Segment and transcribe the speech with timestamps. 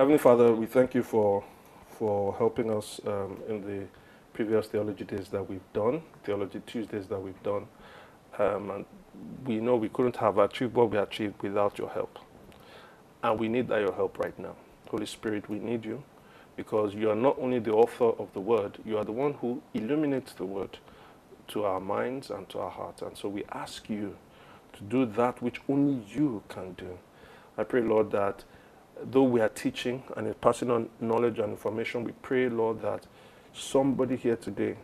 [0.00, 1.44] Heavenly Father, we thank you for
[1.98, 3.86] for helping us um, in the
[4.32, 7.66] previous theology days that we've done, theology Tuesdays that we've done.
[8.38, 8.86] Um, and
[9.44, 12.18] we know we couldn't have achieved what we achieved without your help.
[13.22, 14.56] And we need that your help right now.
[14.88, 16.02] Holy Spirit, we need you
[16.56, 19.60] because you are not only the author of the word, you are the one who
[19.74, 20.78] illuminates the word
[21.48, 23.02] to our minds and to our hearts.
[23.02, 24.16] And so we ask you
[24.72, 26.98] to do that which only you can do.
[27.58, 28.44] I pray, Lord, that
[29.02, 33.06] though we are teaching and passing on knowledge and information, we pray, Lord, that
[33.52, 34.76] somebody here today,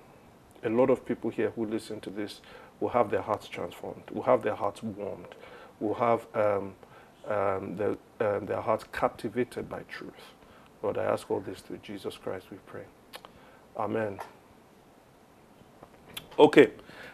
[0.65, 2.41] a lot of people here who listen to this,
[2.81, 5.35] will have their hearts transformed, will have their hearts warmed,
[5.81, 6.75] will have um,
[7.27, 10.13] um, their, um, their hearts captivated by truth.
[10.83, 12.85] Lord, I ask all this through Jesus Christ, we pray.
[13.77, 14.19] Amen.
[16.39, 16.71] Okay,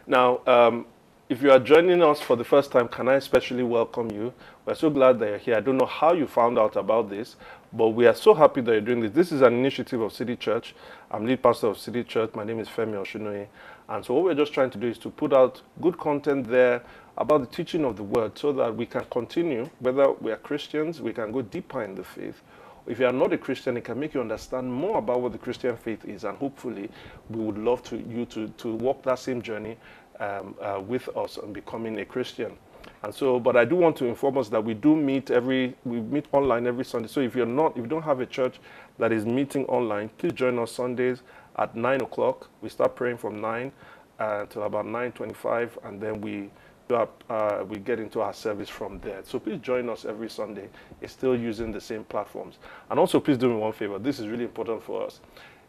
[0.06, 0.86] now, um,
[1.32, 4.34] if you are joining us for the first time, can I especially welcome you?
[4.66, 5.56] We're so glad that you're here.
[5.56, 7.36] I don't know how you found out about this,
[7.72, 9.12] but we are so happy that you're doing this.
[9.12, 10.74] This is an initiative of City Church.
[11.10, 12.34] I'm lead pastor of City Church.
[12.34, 13.46] My name is Femi Oshinoye.
[13.88, 16.82] And so what we're just trying to do is to put out good content there
[17.16, 21.00] about the teaching of the word so that we can continue, whether we are Christians,
[21.00, 22.42] we can go deeper in the faith.
[22.86, 25.38] If you are not a Christian, it can make you understand more about what the
[25.38, 26.24] Christian faith is.
[26.24, 26.90] And hopefully,
[27.30, 29.76] we would love to you to, to walk that same journey
[30.22, 32.56] um, uh, with us on becoming a Christian.
[33.02, 36.00] And so, but I do want to inform us that we do meet every, we
[36.00, 37.08] meet online every Sunday.
[37.08, 38.60] So if you're not, if you don't have a church
[38.98, 41.22] that is meeting online, please join us Sundays
[41.56, 42.48] at 9 o'clock.
[42.60, 43.72] We start praying from 9
[44.18, 46.50] uh, till about 9.25 and then we
[46.88, 49.22] do our, uh, we get into our service from there.
[49.24, 50.68] So please join us every Sunday.
[51.00, 52.58] It's still using the same platforms.
[52.90, 53.98] And also please do me one favor.
[53.98, 55.20] This is really important for us.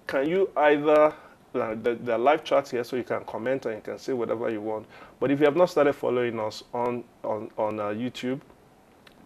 [0.05, 1.13] Can you either
[1.55, 4.49] uh, there are live chats here, so you can comment and you can say whatever
[4.49, 4.85] you want.
[5.19, 8.41] But if you have not started following us on on on uh, YouTube,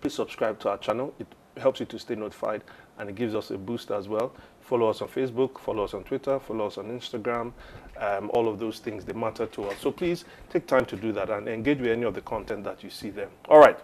[0.02, 1.14] please subscribe to our channel.
[1.20, 2.64] It helps you to stay notified,
[2.98, 4.34] and it gives us a boost as well.
[4.62, 7.54] Follow us on Facebook, follow us on Twitter, follow us on Instagram.
[7.98, 9.80] Um, all of those things they matter to us.
[9.80, 12.84] So please take time to do that and engage with any of the content that
[12.84, 13.30] you see there.
[13.48, 13.80] All right.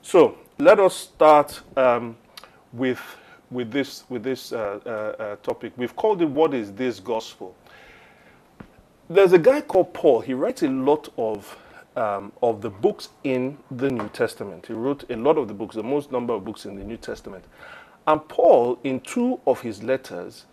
[0.00, 2.16] So let us start um,
[2.72, 3.00] with
[3.50, 4.88] with this with this uh, uh,
[5.22, 5.74] uh topic.
[5.76, 7.54] We've called it "What is this gospel?"
[9.10, 10.20] There's a guy called Paul.
[10.20, 11.58] He writes a lot of
[11.96, 14.66] um, of the books in the New Testament.
[14.66, 16.96] He wrote a lot of the books, the most number of books in the New
[16.96, 17.44] Testament.
[18.06, 20.46] And Paul, in two of his letters,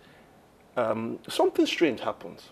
[0.76, 2.50] um, something strange happens.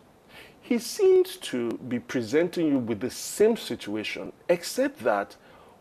[0.62, 5.36] He seems to be presenting you with the same situation, except that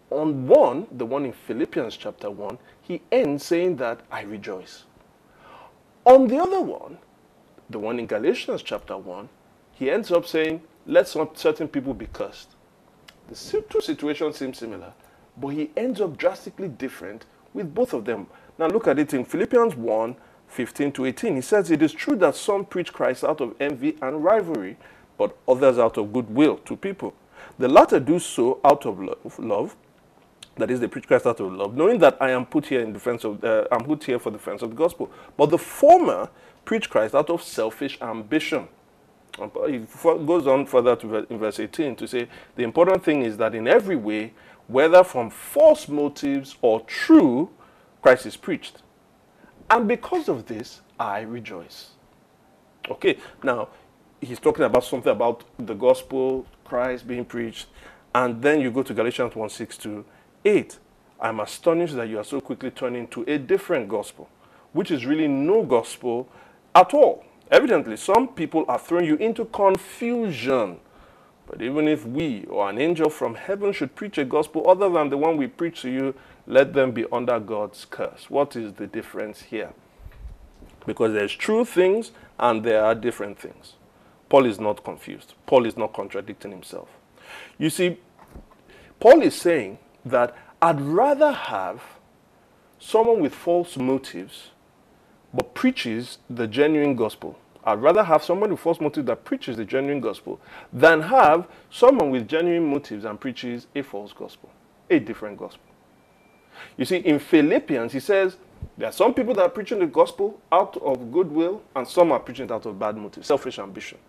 [0.10, 4.86] on one, the one in Philippians chapter 1, he ends saying that I rejoice.
[6.06, 7.00] On the other one,
[7.70, 9.28] the one in Galatians chapter 1,
[9.78, 12.56] he ends up saying, let some certain people be cursed.
[13.30, 14.94] The two situations seem similar,
[15.36, 18.28] but he ends up drastically different with both of them.
[18.58, 20.16] Now look at it in Philippians 1
[20.48, 21.36] 15 to 18.
[21.36, 24.78] He says, It is true that some preach Christ out of envy and rivalry,
[25.18, 27.14] but others out of goodwill to people.
[27.60, 29.00] The latter do so out of
[29.38, 29.76] love,
[30.56, 32.94] that is, they preach Christ out of love, knowing that I am put here in
[32.94, 35.12] defense of, uh, I'm put here for the defense of the gospel.
[35.36, 36.30] But the former
[36.64, 38.70] preach Christ out of selfish ambition
[39.68, 43.54] he goes on further to in verse 18 to say the important thing is that
[43.54, 44.34] in every way,
[44.68, 47.50] whether from false motives or true,
[48.02, 48.78] Christ is preached.
[49.70, 51.92] And because of this, I rejoice.
[52.90, 53.70] Okay, now
[54.22, 57.68] he's talking about something about the gospel, Christ being preached,
[58.16, 60.06] and then you go to Galatians 1 6 to
[60.46, 60.80] 8.
[61.20, 64.30] I'm astonished that you are so quickly turning to a different gospel,
[64.74, 66.30] which is really no gospel
[66.74, 67.24] at all.
[67.50, 70.80] Evidently, some people are throwing you into confusion.
[71.48, 75.10] But even if we or an angel from heaven should preach a gospel other than
[75.10, 76.14] the one we preach to you,
[76.46, 78.30] let them be under God's curse.
[78.30, 79.72] What is the difference here?
[80.86, 83.76] Because there's true things and there are different things.
[84.28, 85.34] Paul is not confused.
[85.46, 86.90] Paul is not contradicting himself.
[87.58, 87.98] You see,
[89.00, 91.82] Paul is saying that I'd rather have
[92.80, 94.50] someone with false motives
[95.34, 97.38] but preaches the genuine gospel.
[97.68, 100.40] I'd rather have someone with false motives that preaches the genuine gospel
[100.72, 104.50] than have someone with genuine motives and preaches a false gospel,
[104.90, 105.66] a different gospel.
[106.78, 108.38] You see, in Philippians, he says
[108.78, 112.22] there are some people that are preaching the gospel out of goodwill, and some are
[112.22, 114.02] preaching it out of bad motives, selfish ambitions.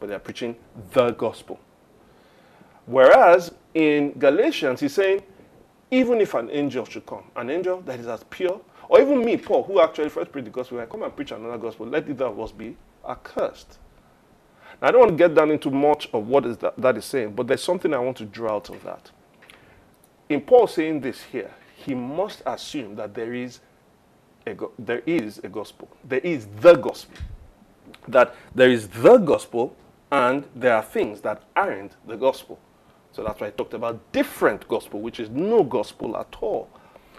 [0.00, 0.56] But they are preaching
[0.92, 1.60] the gospel.
[2.86, 5.22] Whereas in Galatians, he's saying,
[5.90, 8.58] even if an angel should come, an angel that is as pure
[8.88, 11.58] or even me, Paul, who actually first preached the gospel, I come and preach another
[11.58, 12.76] gospel, let either of us be
[13.08, 13.78] accursed.
[14.80, 17.04] Now, I don't want to get down into much of what is that, that is
[17.04, 19.10] saying, but there's something I want to draw out of that.
[20.28, 23.60] In Paul saying this here, he must assume that there is
[24.46, 25.88] a there is a gospel.
[26.04, 27.16] There is the gospel.
[28.08, 29.76] That there is the gospel
[30.10, 32.58] and there are things that aren't the gospel.
[33.12, 36.68] So that's why I talked about different gospel, which is no gospel at all.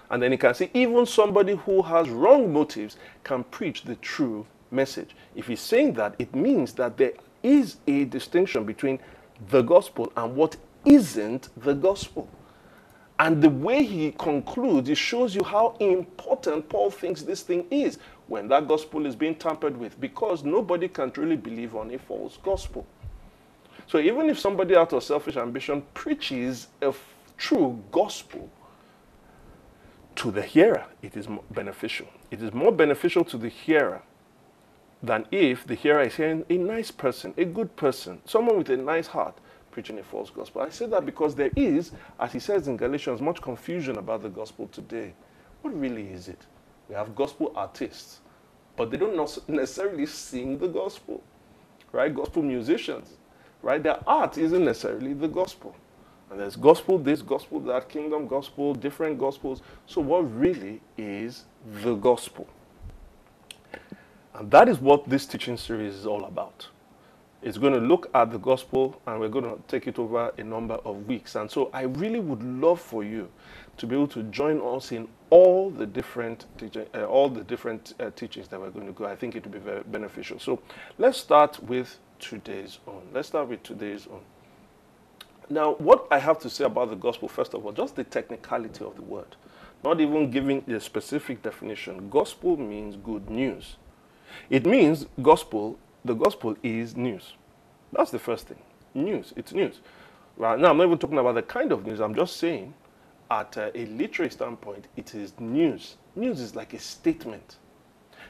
[0.10, 4.46] And then you can see even somebody who has wrong motives can preach the true
[4.72, 5.16] message.
[5.36, 9.00] If he's saying that, it means that there is a distinction between
[9.50, 12.30] the gospel and what isn't the gospel.
[13.20, 17.98] And the way he concludes, it shows you how important Paul thinks this thing is
[18.28, 22.38] when that gospel is being tampered with, because nobody can truly believe on a false
[22.44, 22.86] gospel.
[23.88, 28.50] So even if somebody out of selfish ambition preaches a f- true gospel
[30.16, 32.08] to the hearer, it is beneficial.
[32.30, 34.02] It is more beneficial to the hearer
[35.02, 38.78] than if the hearer is hearing a nice person, a good person, someone with a
[38.78, 39.38] nice heart
[39.72, 40.64] preaching a false gospel.
[40.64, 44.30] I say that because there is, as he says in Galatians, much confusion about the
[44.30, 45.14] gospel today.
[45.62, 46.48] What really is it?
[46.90, 48.22] We have gospel artists,
[48.76, 49.16] but they don't
[49.48, 51.24] necessarily sing the gospel,
[51.92, 52.14] right?
[52.14, 53.18] Gospel musicians,
[53.62, 53.82] right?
[53.84, 55.76] Their art isn't necessarily the gospel.
[56.30, 59.62] And there's gospel this, gospel that, kingdom gospel, different gospels.
[59.86, 61.46] So, what really is
[61.84, 62.48] the gospel?
[64.38, 66.68] And that is what this teaching series is all about.
[67.42, 70.44] It's going to look at the gospel and we're going to take it over a
[70.44, 71.36] number of weeks.
[71.36, 73.30] And so I really would love for you
[73.78, 76.46] to be able to join us in all the different
[76.94, 79.06] uh, all the different uh, teachings that we're going to go.
[79.06, 80.40] I think it will be very beneficial.
[80.40, 80.62] So
[81.00, 83.04] let's start with today's own.
[83.14, 84.22] Let's start with today's own.
[85.50, 88.84] Now, what I have to say about the gospel, first of all, just the technicality
[88.84, 89.36] of the word,
[89.84, 92.10] not even giving a specific definition.
[92.10, 93.78] Gospel means good news.
[94.50, 97.34] It means gospel, the gospel is news.
[97.92, 98.60] That's the first thing.
[98.94, 99.80] News, it's news.
[100.38, 102.74] Right now, I'm not even talking about the kind of news, I'm just saying,
[103.30, 105.98] at a literary standpoint, it is news.
[106.16, 107.58] News is like a statement.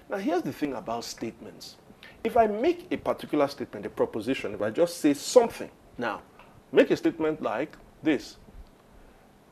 [0.09, 1.75] Now, here's the thing about statements.
[2.23, 6.21] If I make a particular statement, a proposition, if I just say something, now,
[6.71, 8.37] make a statement like this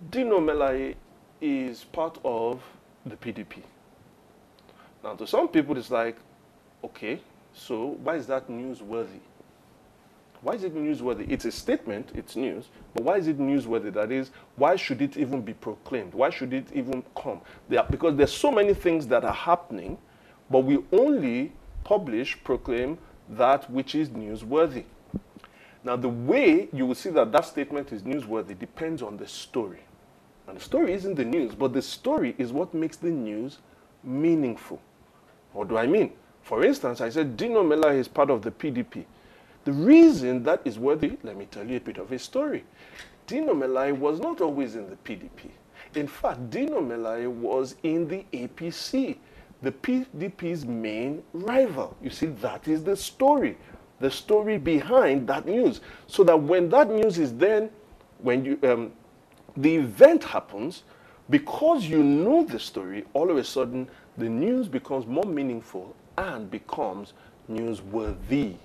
[0.10, 0.94] Dino
[1.42, 2.62] is part of
[3.06, 3.62] the PDP.
[5.04, 6.18] Now, to some people, it's like,
[6.86, 7.20] Okay,
[7.52, 9.20] so why is that newsworthy?
[10.42, 11.28] Why is it newsworthy?
[11.28, 13.92] It's a statement, it's news, but why is it newsworthy?
[13.92, 16.14] That is, why should it even be proclaimed?
[16.14, 17.42] Why should it even come?
[17.68, 19.98] There, because there's so many things that are happening,
[20.52, 21.54] but we only
[21.84, 23.00] publish, proclaim
[23.30, 24.84] that which is newsworthy.
[25.84, 29.80] Now, the way you will see that that statement is newsworthy depends on the story.
[30.48, 33.58] And the story isn't the news, but the story is what makes the news
[34.04, 34.80] meaningful.
[35.52, 36.12] What do I mean?
[36.46, 39.06] For instance, I said Dino Melaye is part of the PDP.
[39.64, 42.64] The reason that is worthy, let me tell you a bit of his story.
[43.26, 45.50] Dino Melaye was not always in the PDP.
[45.96, 49.18] In fact, Dino Melaye was in the APC,
[49.64, 51.98] the PDP's main rival.
[52.00, 53.58] You see, that is the story,
[54.00, 55.82] the story behind that news.
[56.06, 57.72] So that when that news is then,
[58.20, 58.92] when you, um,
[59.58, 60.84] the event happens,
[61.28, 66.50] because you know the story, all of a sudden the news becomes more meaningful and
[66.50, 67.14] becomes
[67.50, 68.56] newsworthy.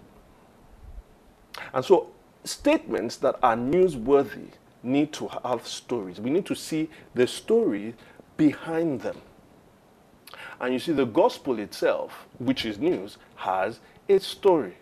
[1.72, 2.10] And so,
[2.44, 4.48] statements that are newsworthy
[4.82, 6.20] need to have stories.
[6.20, 7.94] We need to see the story
[8.36, 9.16] behind them.
[10.60, 14.76] And you see, the gospel itself, which is news, has a story.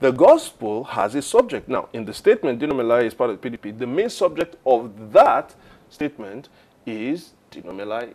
[0.00, 1.68] The gospel has a subject.
[1.68, 5.12] Now, in the statement, Dino Melaye is part of the PDP, the main subject of
[5.12, 5.54] that
[5.88, 6.48] statement
[6.84, 8.14] is Dino Melaye.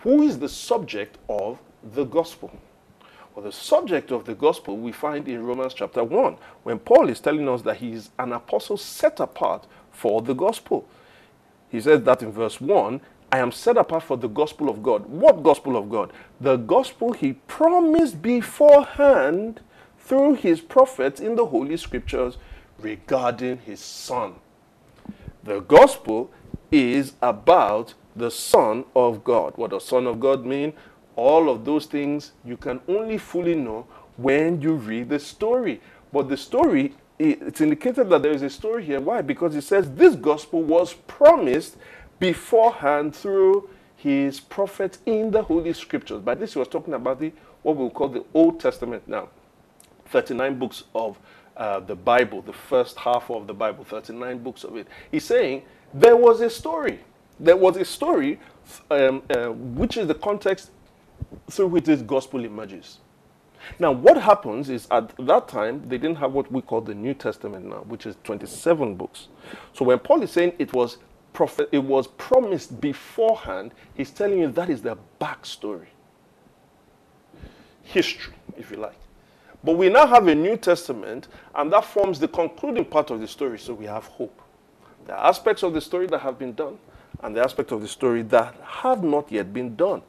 [0.00, 1.58] Who is the subject of
[1.92, 2.50] the gospel.
[3.34, 7.20] Well, the subject of the gospel we find in Romans chapter 1, when Paul is
[7.20, 10.88] telling us that he is an apostle set apart for the gospel.
[11.68, 13.00] He says that in verse 1
[13.32, 15.06] I am set apart for the gospel of God.
[15.06, 16.12] What gospel of God?
[16.40, 19.60] The gospel he promised beforehand
[19.98, 22.38] through his prophets in the Holy Scriptures
[22.78, 24.36] regarding his son.
[25.42, 26.30] The gospel
[26.70, 29.54] is about the Son of God.
[29.56, 30.72] What does Son of God mean?
[31.16, 35.80] All of those things you can only fully know when you read the story.
[36.12, 39.00] But the story, it's indicated that there is a story here.
[39.00, 39.22] Why?
[39.22, 41.76] Because it says this gospel was promised
[42.18, 46.20] beforehand through his prophets in the Holy Scriptures.
[46.20, 47.32] By this, he was talking about the
[47.62, 49.28] what we'll call the Old Testament now.
[50.06, 51.18] 39 books of
[51.56, 54.86] uh, the Bible, the first half of the Bible, 39 books of it.
[55.10, 57.00] He's saying there was a story.
[57.40, 58.38] There was a story,
[58.90, 60.70] um, uh, which is the context
[61.50, 63.00] through which this gospel emerges.
[63.78, 67.14] Now, what happens is at that time, they didn't have what we call the New
[67.14, 69.28] Testament now, which is 27 books.
[69.72, 70.98] So when Paul is saying it was
[71.32, 73.72] prophet, it was promised beforehand.
[73.94, 75.86] He's telling you that is the backstory.
[77.82, 78.98] History, if you like.
[79.64, 83.28] But we now have a New Testament, and that forms the concluding part of the
[83.28, 84.40] story, so we have hope.
[85.06, 86.78] There are aspects of the story that have been done,
[87.22, 90.02] and the aspects of the story that have not yet been done.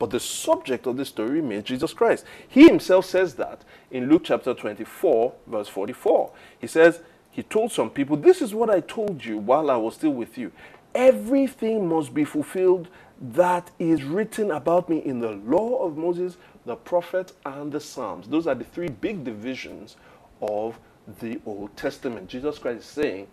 [0.00, 2.24] But the subject of the story remains Jesus Christ.
[2.48, 6.32] He himself says that in Luke chapter 24, verse 44.
[6.58, 9.94] He says, He told some people, This is what I told you while I was
[9.94, 10.52] still with you.
[10.94, 12.88] Everything must be fulfilled
[13.20, 18.26] that is written about me in the law of Moses, the prophet, and the Psalms.
[18.26, 19.96] Those are the three big divisions
[20.40, 20.78] of
[21.20, 22.30] the Old Testament.
[22.30, 23.26] Jesus Christ is saying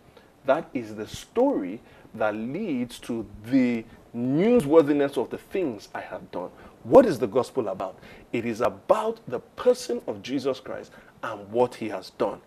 [0.46, 1.80] that is the story
[2.14, 6.50] that leads to the newsworthiness of the things I have done.
[6.84, 8.00] What is the gospel about?
[8.32, 10.92] It is about the person of Jesus Christ
[11.24, 12.40] and what he has done.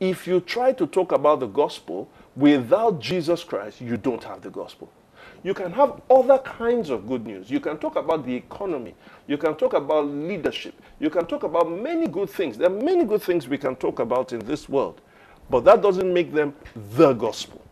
[0.00, 4.50] If you try to talk about the gospel without Jesus Christ, you don't have the
[4.50, 4.90] gospel.
[5.42, 7.50] You can have other kinds of good news.
[7.50, 8.94] You can talk about the economy.
[9.26, 10.74] You can talk about leadership.
[10.98, 12.58] You can talk about many good things.
[12.58, 15.00] There are many good things we can talk about in this world,
[15.48, 17.62] but that doesn't make them the gospel.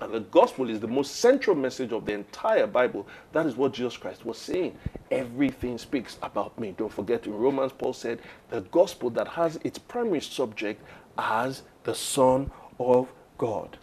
[0.00, 3.06] And the gospel is the most central message of the entire Bible.
[3.32, 4.76] That is what Jesus Christ was saying.
[5.10, 6.74] Everything speaks about me.
[6.76, 10.82] Don't forget in Romans, Paul said the gospel that has its primary subject
[11.16, 13.78] as the Son of God.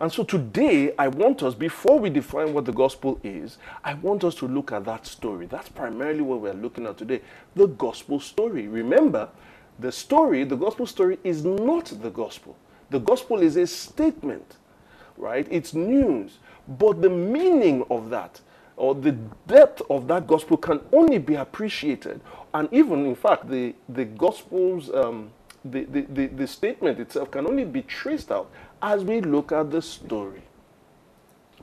[0.00, 4.24] And so today, I want us, before we define what the gospel is, I want
[4.24, 5.44] us to look at that story.
[5.44, 7.20] That's primarily what we're looking at today
[7.54, 8.66] the gospel story.
[8.66, 9.28] Remember,
[9.78, 12.56] the story, the gospel story, is not the gospel.
[12.90, 14.56] The gospel is a statement,
[15.16, 15.46] right?
[15.50, 16.38] It's news.
[16.68, 18.40] But the meaning of that,
[18.76, 19.12] or the
[19.46, 22.20] depth of that gospel, can only be appreciated.
[22.52, 24.92] And even, in fact, the, the gospel's.
[24.92, 25.30] Um,
[25.64, 29.70] the, the, the, the statement itself can only be traced out as we look at
[29.70, 30.42] the story.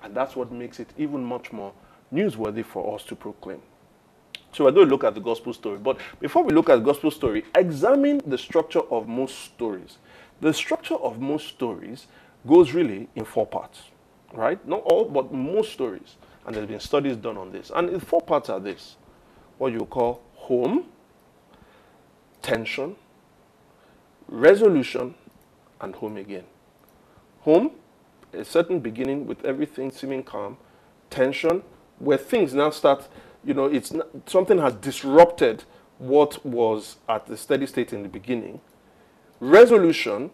[0.04, 1.74] And that's what makes it even much more
[2.14, 3.60] newsworthy for us to proclaim.
[4.54, 5.78] So we're going to look at the gospel story.
[5.78, 9.98] But before we look at the gospel story, examine the structure of most stories.
[10.42, 12.08] The structure of most stories
[12.46, 13.84] goes really in four parts,
[14.34, 14.66] right?
[14.68, 16.16] Not all, but most stories.
[16.46, 17.72] And there's been studies done on this.
[17.76, 18.96] And the four parts are this
[19.58, 20.86] what you call home,
[22.42, 22.96] tension,
[24.28, 25.16] resolution,
[25.82, 26.44] and home again.
[27.42, 27.72] Home,
[28.34, 30.58] a certain beginning with everything seeming calm,
[31.10, 31.64] tension,
[32.00, 33.08] where things now start,
[33.44, 35.64] you know, it's not, something has disrupted
[35.98, 38.62] what was at the steady state in the beginning.
[39.40, 40.32] Resolution,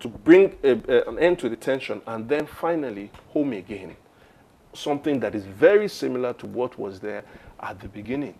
[0.00, 3.96] to bring a, a, an end to the tension, and then finally, home again.
[4.74, 7.24] Something that is very similar to what was there
[7.60, 8.34] at the beginning.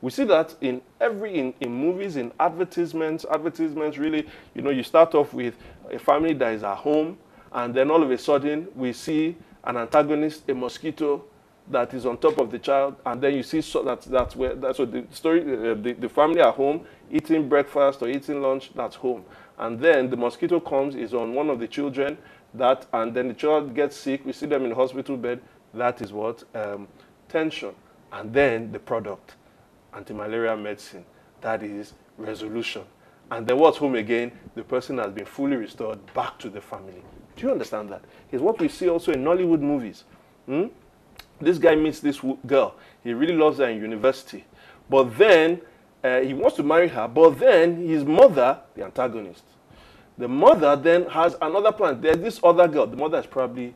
[0.00, 3.24] We see that in every in, in movies, in advertisements.
[3.30, 5.54] Advertisements really, you know, you start off with
[5.90, 7.18] a family that is at home,
[7.52, 11.24] and then all of a sudden we see an antagonist, a mosquito
[11.70, 14.54] that is on top of the child, and then you see so that that's where
[14.54, 18.70] that's what the story, uh, the, the family at home eating breakfast or eating lunch.
[18.74, 19.24] That's home,
[19.58, 22.18] and then the mosquito comes is on one of the children.
[22.54, 24.24] That and then the child gets sick.
[24.24, 25.40] We see them in the hospital bed.
[25.74, 26.88] That is what um,
[27.28, 27.74] tension,
[28.12, 29.34] and then the product
[29.92, 31.04] anti-malaria medicine.
[31.40, 32.82] That is resolution.
[33.30, 34.32] And then what's home again?
[34.54, 37.02] The person has been fully restored back to the family.
[37.34, 38.04] Do you understand that?
[38.30, 40.04] It's what we see also in Nollywood movies.
[40.46, 40.66] Hmm?
[41.40, 42.76] This guy meets this girl.
[43.04, 44.44] He really loves her in university.
[44.88, 45.60] But then
[46.02, 47.08] uh, he wants to marry her.
[47.08, 49.42] But then his mother, the antagonist,
[50.18, 52.00] the mother then has another plan.
[52.00, 52.86] There's this other girl.
[52.86, 53.74] The mother is probably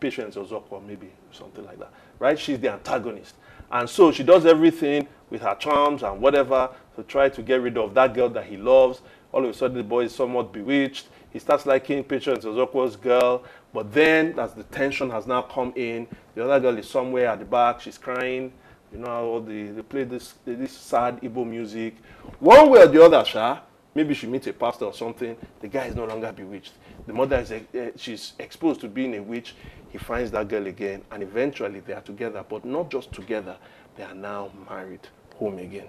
[0.00, 1.92] Patience Ozokwor, maybe something like that.
[2.18, 2.38] Right?
[2.38, 3.34] She's the antagonist.
[3.70, 7.76] And so she does everything with her charms and whatever to try to get rid
[7.76, 9.02] of that girl that he loves.
[9.30, 11.08] All of a sudden, the boy is somewhat bewitched.
[11.30, 13.44] He starts liking Patience Ozokwor's girl.
[13.72, 17.38] But then, as the tension has now come in, the other girl is somewhere at
[17.38, 17.80] the back.
[17.80, 18.52] She's crying.
[18.92, 21.96] You know, they, they play this, this sad Igbo music.
[22.40, 23.60] One way or the other, Sha,
[23.94, 25.36] maybe she meets a pastor or something.
[25.60, 26.72] The guy is no longer bewitched.
[27.06, 29.54] The mother is, uh, she's exposed to being a witch
[29.90, 33.56] he finds that girl again, and eventually they are together, but not just together,
[33.96, 35.88] they are now married, home again.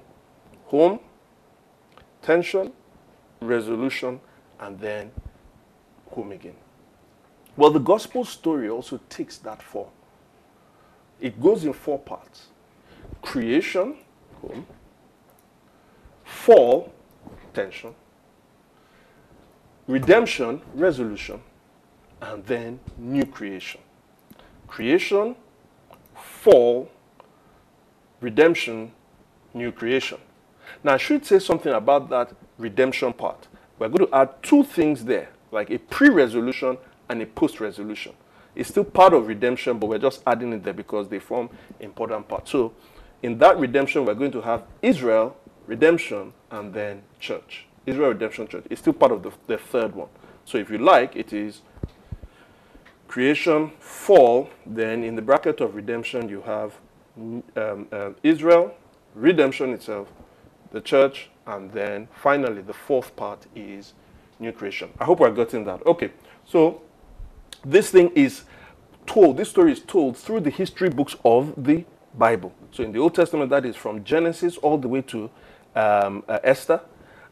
[0.68, 1.00] Home,
[2.22, 2.72] tension,
[3.42, 4.20] resolution,
[4.60, 5.12] and then
[6.12, 6.56] home again.
[7.60, 9.90] Well, the gospel story also takes that form.
[11.20, 12.48] It goes in four parts
[13.22, 13.98] creation,
[16.24, 16.94] fall,
[17.54, 17.94] tension,
[19.88, 21.42] redemption, resolution,
[22.22, 23.82] and then new creation
[24.66, 25.36] creation,
[26.16, 26.90] fall,
[28.22, 28.94] redemption,
[29.54, 30.18] new creation.
[30.82, 33.50] Now, I should say something about that redemption part.
[33.78, 36.78] We're going to add two things there, like a pre resolution
[37.10, 38.14] and a post resolution.
[38.56, 41.50] It's still part of redemption, but we're just adding it there because they form
[41.80, 42.48] important part.
[42.48, 42.74] So,
[43.22, 45.36] in that redemption, we're going to have Israel,
[45.68, 47.66] redemption, and then church.
[47.86, 48.66] Israel, redemption, church.
[48.70, 50.10] It's still part of the, the third one.
[50.46, 51.62] So, if you like, it is
[53.08, 54.50] creation, fall.
[54.66, 56.74] Then, in the bracket of redemption, you have
[57.18, 57.44] um,
[57.92, 58.74] um, Israel,
[59.16, 60.12] redemption itself,
[60.72, 63.94] the church, and then finally the fourth part is
[64.40, 64.90] new creation.
[65.00, 65.86] I hope we're getting that.
[65.86, 66.12] Okay,
[66.46, 66.82] so
[67.64, 68.44] this thing is
[69.06, 71.86] told, this story is told through the history books of the
[72.18, 72.54] Bible.
[72.72, 75.30] So in the Old Testament, that is from Genesis all the way to
[75.76, 76.82] um, uh, Esther.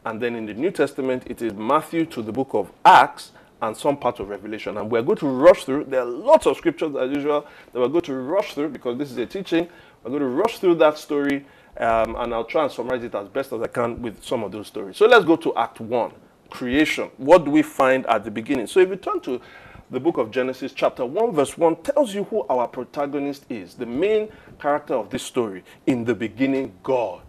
[0.06, 3.32] And then in the New Testament, it is Matthew to the book of Acts
[3.62, 4.78] and some part of Revelation.
[4.78, 5.86] And we're going to rush through.
[5.86, 9.12] There are lots of scriptures, as usual, that we're going to rush through because this
[9.12, 9.68] is a teaching.
[10.04, 11.46] We're going to rush through that story
[11.80, 14.52] um, and I'll try and summarize it as best as I can with some of
[14.52, 14.98] those stories.
[14.98, 16.12] So let's go to Act 1
[16.50, 17.10] creation.
[17.18, 18.68] What do we find at the beginning?
[18.68, 19.42] So if you turn to
[19.90, 23.86] the book of Genesis, chapter 1, verse 1 tells you who our protagonist is, the
[23.86, 24.30] main
[24.60, 25.64] character of this story.
[25.86, 27.24] In the beginning, God.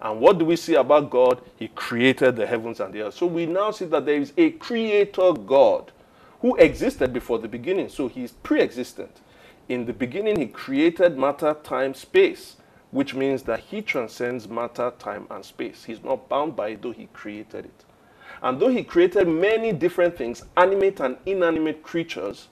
[0.00, 1.42] And what do we see about God?
[1.56, 3.14] He created the heavens and the earth.
[3.14, 5.92] So we now see that there is a creator God
[6.40, 7.88] who existed before the beginning.
[7.88, 9.20] So he is pre existent.
[9.68, 12.56] In the beginning, he created matter, time, space,
[12.90, 15.84] which means that he transcends matter, time, and space.
[15.84, 17.84] He's not bound by it, though he created it.
[18.42, 22.48] And though he created many different things, animate and inanimate creatures,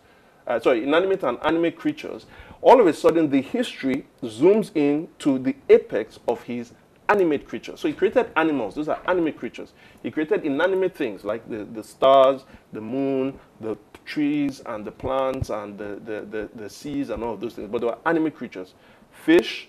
[0.46, 2.26] uh, sorry, inanimate and animate creatures,
[2.62, 6.72] all of a sudden the history zooms in to the apex of his
[7.08, 7.80] animate creatures.
[7.80, 9.72] So he created animals, those are animate creatures.
[10.02, 15.50] He created inanimate things like the, the stars, the moon, the trees, and the plants,
[15.50, 17.68] and the, the, the, the seas, and all of those things.
[17.70, 18.74] But they were animate creatures.
[19.10, 19.68] Fish,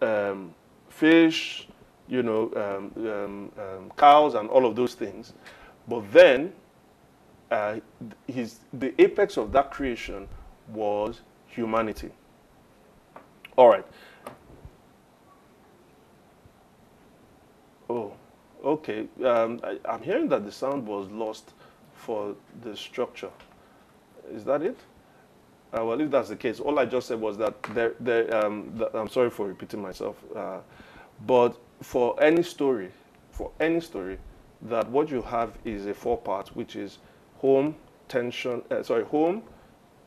[0.00, 0.54] um,
[0.88, 1.68] fish,
[2.08, 5.32] you know, um, um, um, cows and all of those things.
[5.88, 6.52] But then,
[7.50, 7.80] uh,
[8.26, 10.28] his, the apex of that creation
[10.68, 12.10] was humanity.
[13.56, 13.86] All right.
[17.88, 18.12] Oh,
[18.64, 19.06] okay.
[19.24, 21.52] Um, I, I'm hearing that the sound was lost
[21.94, 23.30] for the structure.
[24.32, 24.78] Is that it?
[25.76, 28.80] Uh, well, if that's the case, all I just said was that there, there, um,
[28.94, 30.58] I'm sorry for repeating myself, uh,
[31.26, 32.90] but for any story,
[33.30, 34.18] for any story,
[34.62, 36.98] that what you have is a four part, which is
[37.38, 37.76] home,
[38.08, 39.42] tension, uh, sorry, home,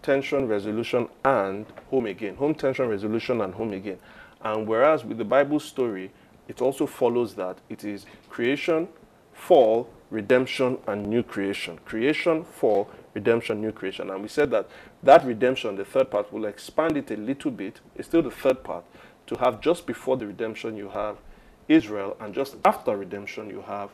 [0.02, 2.36] tension, resolution, and home again.
[2.38, 4.00] Home, tension, resolution, and home again.
[4.42, 6.12] And whereas with the Bible story,
[6.48, 8.88] it also follows that it is creation,
[9.32, 11.78] fall, redemption, and new creation.
[11.86, 14.10] Creation, fall, redemption, new creation.
[14.10, 14.68] And we said that
[15.04, 17.82] that redemption, the third part, will expand it a little bit.
[17.96, 18.84] It's still the third part.
[19.28, 21.18] To have just before the redemption, you have
[21.68, 23.92] Israel, and just after redemption, you have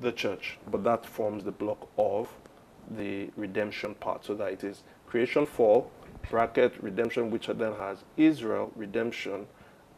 [0.00, 0.58] the church.
[0.70, 2.28] But that forms the block of
[2.90, 5.90] the redemption part, so that it is creation, fall,
[6.30, 9.46] bracket, redemption, which then has Israel, redemption,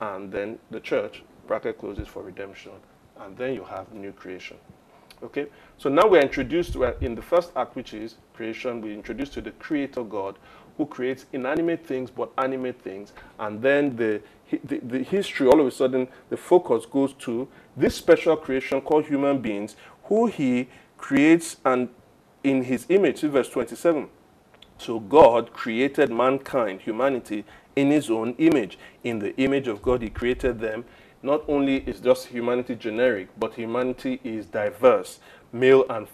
[0.01, 2.73] and then the church, bracket closes for redemption,
[3.21, 4.57] and then you have new creation.
[5.23, 5.47] Okay,
[5.79, 8.83] so now we're introduced we're in the first act, which is creation.
[8.83, 10.37] We're introduced to the Creator God,
[10.77, 14.21] who creates inanimate things but animate things, and then the
[14.51, 19.07] the, the history, all of a sudden, the focus goes to this special creation called
[19.07, 21.89] human beings, who he creates and
[22.43, 24.09] in his image, verse 27.
[24.79, 28.79] So God created mankind, humanity, in his own image.
[29.03, 30.85] In the image of God, he created them.
[31.23, 35.21] Not only is just humanity generic, but humanity is diverse,
[35.53, 36.07] male and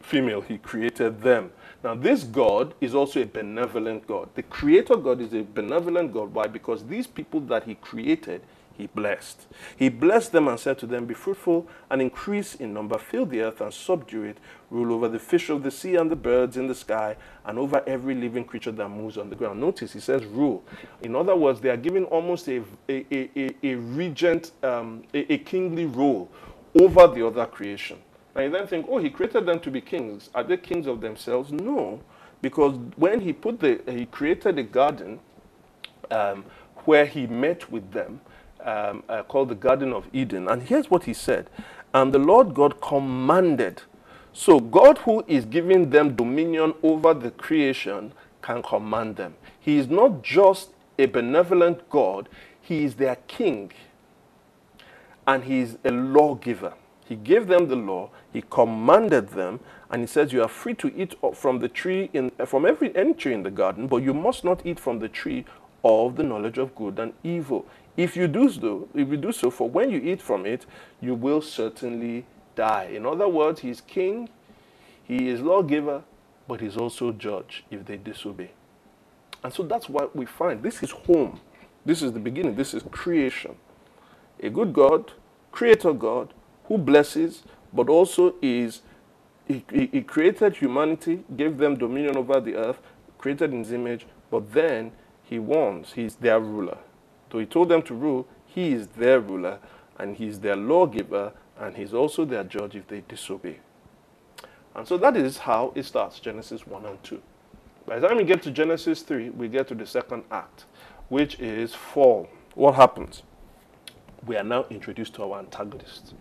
[0.00, 0.40] female.
[0.40, 1.52] He created them.
[1.84, 4.30] Now, this God is also a benevolent God.
[4.34, 6.34] The Creator God is a benevolent God.
[6.34, 6.46] Why?
[6.48, 8.42] Because these people that He created,
[8.76, 9.46] He blessed.
[9.76, 13.42] He blessed them and said to them, Be fruitful and increase in number, fill the
[13.42, 14.38] earth and subdue it,
[14.70, 17.82] rule over the fish of the sea and the birds in the sky, and over
[17.86, 19.60] every living creature that moves on the ground.
[19.60, 20.64] Notice He says rule.
[21.02, 25.38] In other words, they are given almost a, a, a, a regent, um, a, a
[25.38, 26.28] kingly role
[26.80, 27.98] over the other creation.
[28.36, 30.28] And you then think, oh, he created them to be kings.
[30.34, 31.50] Are they kings of themselves?
[31.50, 32.00] No,
[32.42, 35.20] because when he put the, he created a garden
[36.10, 36.44] um,
[36.84, 38.20] where he met with them,
[38.62, 40.48] um, uh, called the Garden of Eden.
[40.48, 41.48] And here's what he said:
[41.94, 43.82] And the Lord God commanded.
[44.34, 49.34] So God, who is giving them dominion over the creation, can command them.
[49.58, 52.28] He is not just a benevolent God;
[52.60, 53.72] He is their King,
[55.26, 56.74] and He is a lawgiver.
[57.08, 60.92] He gave them the law, he commanded them, and he says, You are free to
[60.96, 64.44] eat from the tree, in, from every any tree in the garden, but you must
[64.44, 65.44] not eat from the tree
[65.84, 67.64] of the knowledge of good and evil.
[67.96, 70.66] If you do so, if you do so, for when you eat from it,
[71.00, 72.90] you will certainly die.
[72.92, 74.28] In other words, he's king,
[75.04, 76.02] he is lawgiver,
[76.48, 78.50] but he's also judge if they disobey.
[79.44, 80.62] And so that's what we find.
[80.62, 81.40] This is home.
[81.84, 82.56] This is the beginning.
[82.56, 83.54] This is creation.
[84.42, 85.12] A good God,
[85.52, 86.34] creator God,
[86.68, 88.82] who blesses, but also is,
[89.46, 92.78] he, he, created humanity, gave them dominion over the earth,
[93.18, 96.78] created in his image, but then he warns, he's their ruler.
[97.30, 99.58] So he told them to rule, he is their ruler,
[99.98, 103.58] and he's their lawgiver, and he's also their judge if they disobey.
[104.74, 107.20] And so that is how it starts, Genesis 1 and 2.
[107.86, 110.64] By the time we get to Genesis 3, we get to the second act,
[111.08, 112.28] which is fall.
[112.54, 113.22] What happens?
[114.26, 116.14] We are now introduced to our antagonist.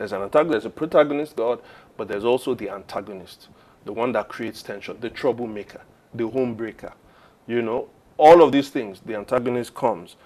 [0.00, 1.60] There's an antagonist, there's a protagonist, God,
[1.98, 3.48] but there's also the antagonist,
[3.84, 5.82] the one that creates tension, the troublemaker,
[6.14, 6.94] the homebreaker.
[7.46, 10.16] You know, all of these things, the antagonist comes.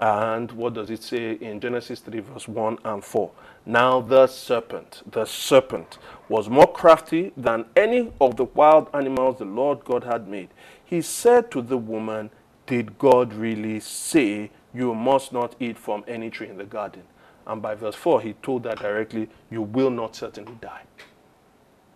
[0.00, 3.30] And what does it say in Genesis 3, verse 1 and 4?
[3.64, 5.98] Now the serpent, the serpent,
[6.28, 10.48] was more crafty than any of the wild animals the Lord God had made.
[10.84, 12.30] He said to the woman,
[12.66, 17.04] Did God really say you must not eat from any tree in the garden?
[17.46, 20.82] And by verse 4, he told her directly, You will not certainly die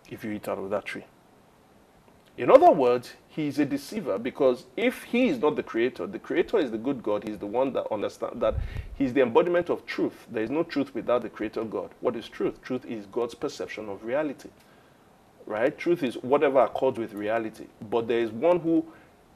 [0.09, 1.05] if you eat out of that tree.
[2.37, 6.19] In other words, he is a deceiver because if he is not the creator, the
[6.19, 8.55] creator is the good God, he's the one that understands that
[8.95, 10.25] he's the embodiment of truth.
[10.31, 11.91] There is no truth without the creator God.
[11.99, 12.61] What is truth?
[12.61, 14.49] Truth is God's perception of reality.
[15.45, 15.77] Right?
[15.77, 17.65] Truth is whatever accords with reality.
[17.89, 18.85] But there is one who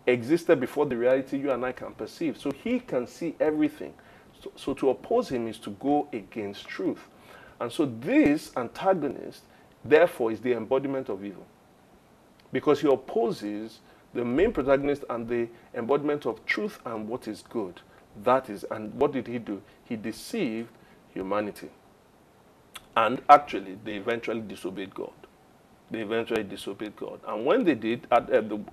[0.08, 2.38] existed before the reality you and I can perceive.
[2.38, 3.94] So he can see everything.
[4.56, 7.08] So, to oppose him is to go against truth.
[7.60, 9.44] And so this antagonist,
[9.86, 11.46] therefore, is the embodiment of evil
[12.52, 13.80] because he opposes
[14.14, 17.82] the main protagonist and the embodiment of truth and what is good.
[18.24, 19.62] That is, and what did he do?
[19.86, 20.70] He deceived
[21.14, 21.70] humanity.
[22.96, 25.14] And actually, they eventually disobeyed God.
[25.90, 27.20] They eventually disobeyed God.
[27.28, 28.22] And when they did, uh,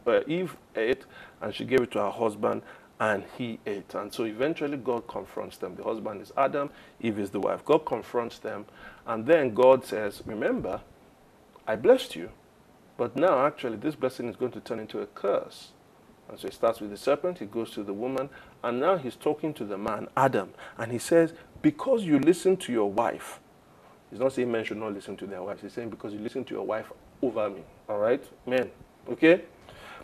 [0.07, 1.05] uh, Eve ate,
[1.41, 2.63] and she gave it to her husband,
[3.01, 3.95] and he ate.
[3.95, 5.75] And so eventually, God confronts them.
[5.75, 7.65] The husband is Adam, Eve is the wife.
[7.65, 8.67] God confronts them,
[9.07, 10.83] and then God says, Remember,
[11.67, 12.31] I blessed you
[13.01, 15.71] but now, actually, this blessing is going to turn into a curse.
[16.29, 18.29] And so he starts with the serpent, he goes to the woman,
[18.63, 20.51] and now he's talking to the man, Adam.
[20.77, 21.33] And he says,
[21.63, 23.41] Because you listen to your wife,
[24.11, 25.63] he's not saying men should not listen to their wives.
[25.63, 27.63] He's saying, Because you listen to your wife over me.
[27.89, 28.23] All right?
[28.47, 28.71] Men.
[29.09, 29.45] Okay?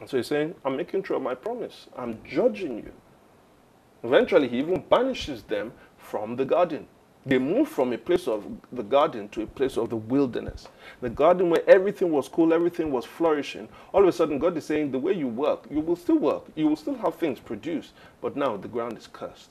[0.00, 1.86] And so he's saying, I'm making true of my promise.
[1.96, 2.92] I'm judging you.
[4.02, 6.86] Eventually, he even banishes them from the garden.
[7.26, 10.68] They move from a place of the garden to a place of the wilderness.
[11.00, 13.68] The garden where everything was cool, everything was flourishing.
[13.92, 16.44] All of a sudden, God is saying, the way you work, you will still work.
[16.54, 17.92] You will still have things produced.
[18.22, 19.50] But now the ground is cursed.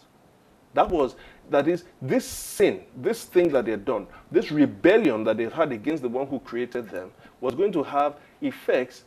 [0.74, 1.16] That was,
[1.50, 5.72] that is, this sin, this thing that they had done, this rebellion that they had
[5.72, 9.04] against the one who created them, was going to have effects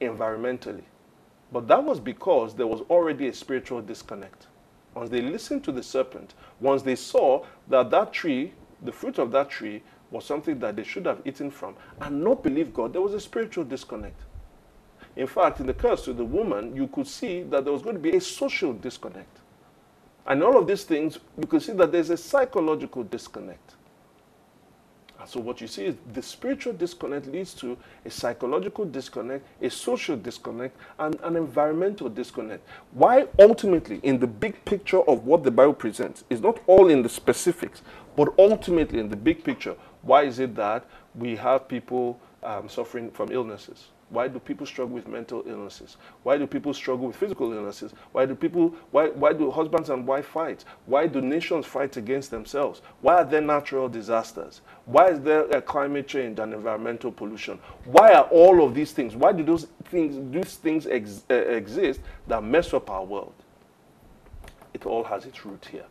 [0.00, 0.84] environmentally.
[1.52, 4.46] But that was because there was already a spiritual disconnect.
[4.94, 9.30] Once they listened to the serpent, once they saw that that tree, the fruit of
[9.32, 13.02] that tree, was something that they should have eaten from and not believe God, there
[13.02, 14.20] was a spiritual disconnect.
[15.16, 17.96] In fact, in the curse to the woman, you could see that there was going
[17.96, 19.38] to be a social disconnect.
[20.26, 23.74] And all of these things, you could see that there's a psychological disconnect.
[25.20, 29.68] And so what you see is the spiritual disconnect leads to a psychological disconnect, a
[29.68, 32.66] social disconnect, and an environmental disconnect.
[32.92, 37.02] Why ultimately, in the big picture of what the Bible presents, is not all in
[37.02, 37.82] the specifics,
[38.16, 43.10] but ultimately in the big picture, why is it that we have people um, suffering
[43.10, 43.88] from illnesses?
[44.10, 45.96] Why do people struggle with mental illnesses?
[46.24, 47.92] Why do people struggle with physical illnesses?
[48.10, 50.64] Why do people why why do husbands and wives fight?
[50.86, 52.82] Why do nations fight against themselves?
[53.02, 54.62] Why are there natural disasters?
[54.84, 57.60] Why is there a climate change and environmental pollution?
[57.84, 59.14] Why are all of these things?
[59.14, 63.34] Why do those things these things ex, uh, exist that mess up our world?
[64.74, 65.86] It all has its root here.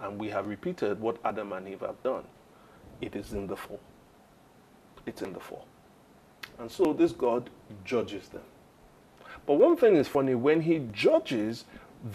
[0.00, 2.24] And we have repeated what Adam and Eve have done.
[3.00, 3.80] It is in the fall.
[5.06, 5.66] It's in the fall.
[6.58, 7.50] And so this God
[7.84, 8.42] judges them.
[9.46, 11.64] But one thing is funny when he judges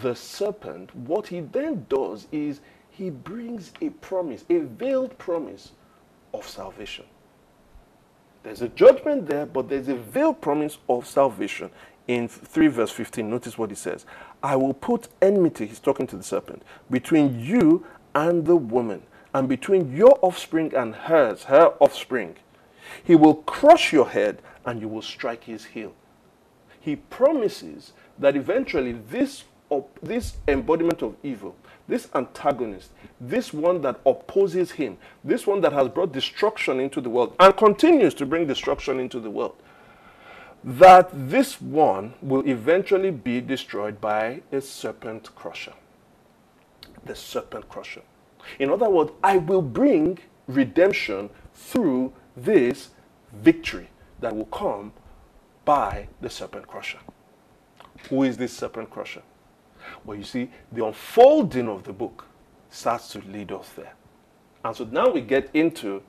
[0.00, 5.72] the serpent, what he then does is he brings a promise, a veiled promise
[6.34, 7.04] of salvation.
[8.42, 11.70] There's a judgment there, but there's a veiled promise of salvation
[12.06, 14.06] in 3 verse 15, notice what he says.
[14.42, 19.02] I will put enmity, he's talking to the serpent, between you and the woman,
[19.34, 22.36] and between your offspring and hers, her offspring.
[23.02, 25.94] He will crush your head, and you will strike his heel.
[26.80, 29.44] He promises that eventually this,
[30.02, 35.88] this embodiment of evil, this antagonist, this one that opposes him, this one that has
[35.88, 39.56] brought destruction into the world and continues to bring destruction into the world,
[40.64, 45.72] that this one will eventually be destroyed by a serpent crusher.
[47.04, 48.02] The serpent crusher.
[48.58, 52.12] In other words, I will bring redemption through
[52.44, 52.90] this
[53.32, 53.88] victory
[54.20, 54.92] that will come
[55.64, 56.98] by the serpent crusher.
[58.08, 59.22] Who is this serpent crusher?
[60.04, 62.26] Well, you see, the unfolding of the book
[62.70, 63.94] starts to lead us there.
[64.64, 66.02] And so now we get into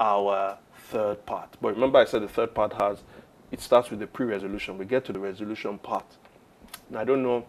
[0.00, 1.56] our third part.
[1.60, 3.02] But remember, I said the third part has,
[3.50, 4.78] it starts with the pre resolution.
[4.78, 6.06] We get to the resolution part.
[6.90, 7.46] Now, I don't know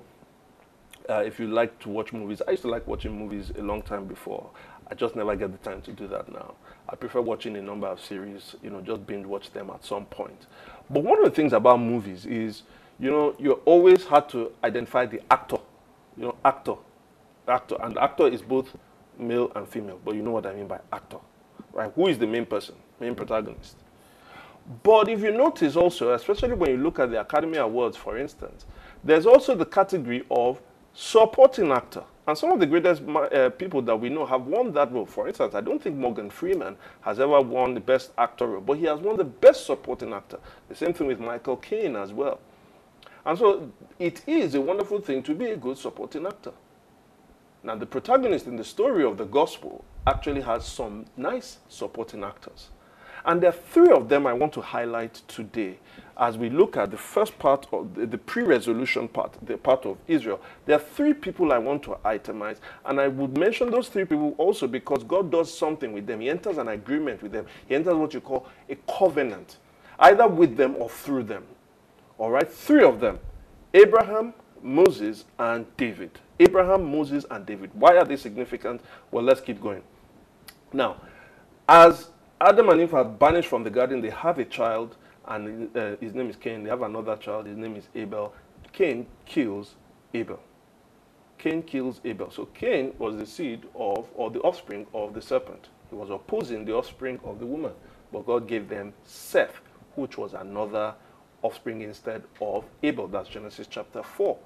[1.09, 2.41] uh, if you like to watch movies.
[2.47, 4.49] I used to like watching movies a long time before.
[4.87, 6.55] I just never get the time to do that now.
[6.93, 10.05] I prefer watching a number of series, you know, just binge watch them at some
[10.05, 10.45] point.
[10.91, 12.61] But one of the things about movies is,
[12.99, 15.57] you know, you always had to identify the actor,
[16.15, 16.75] you know, actor,
[17.47, 18.75] actor, and actor is both
[19.17, 19.99] male and female.
[20.05, 21.17] But you know what I mean by actor,
[21.71, 21.91] right?
[21.95, 23.75] Who is the main person, main protagonist?
[24.83, 28.67] But if you notice also, especially when you look at the Academy Awards, for instance,
[29.03, 30.61] there's also the category of
[30.93, 32.03] supporting actor.
[32.25, 35.05] And some of the greatest uh, people that we know have won that role.
[35.05, 38.77] For instance, I don't think Morgan Freeman has ever won the best actor role, but
[38.77, 40.39] he has won the best supporting actor.
[40.69, 42.39] The same thing with Michael Caine as well.
[43.25, 46.53] And so it is a wonderful thing to be a good supporting actor.
[47.61, 52.69] Now, the protagonist in the story of the gospel actually has some nice supporting actors.
[53.25, 55.77] And there are three of them I want to highlight today
[56.17, 59.97] as we look at the first part of the, the pre-resolution part, the part of
[60.07, 64.05] Israel, there are three people I want to itemize, and I would mention those three
[64.05, 66.21] people also because God does something with them.
[66.21, 67.45] He enters an agreement with them.
[67.67, 69.57] He enters what you call a covenant,
[69.99, 71.43] either with them or through them.
[72.17, 73.19] All right, three of them:
[73.73, 76.11] Abraham, Moses, and David.
[76.39, 77.71] Abraham, Moses, and David.
[77.73, 78.81] Why are they significant?
[79.11, 79.81] Well, let's keep going.
[80.71, 80.97] Now,
[81.67, 82.09] as
[82.45, 86.13] Adam and Eve are banished from the garden, they have a child and uh, his
[86.13, 86.63] name is Cain.
[86.63, 88.33] They have another child, his name is Abel.
[88.73, 89.75] Cain kills
[90.13, 90.41] Abel.
[91.37, 92.29] Cain kills Abel.
[92.31, 95.69] So Cain was the seed of, or the offspring of the serpent.
[95.89, 97.71] He was opposing the offspring of the woman.
[98.11, 99.61] But God gave them Seth,
[99.95, 100.95] which was another
[101.43, 103.07] offspring instead of Abel.
[103.07, 104.37] That's Genesis chapter 4.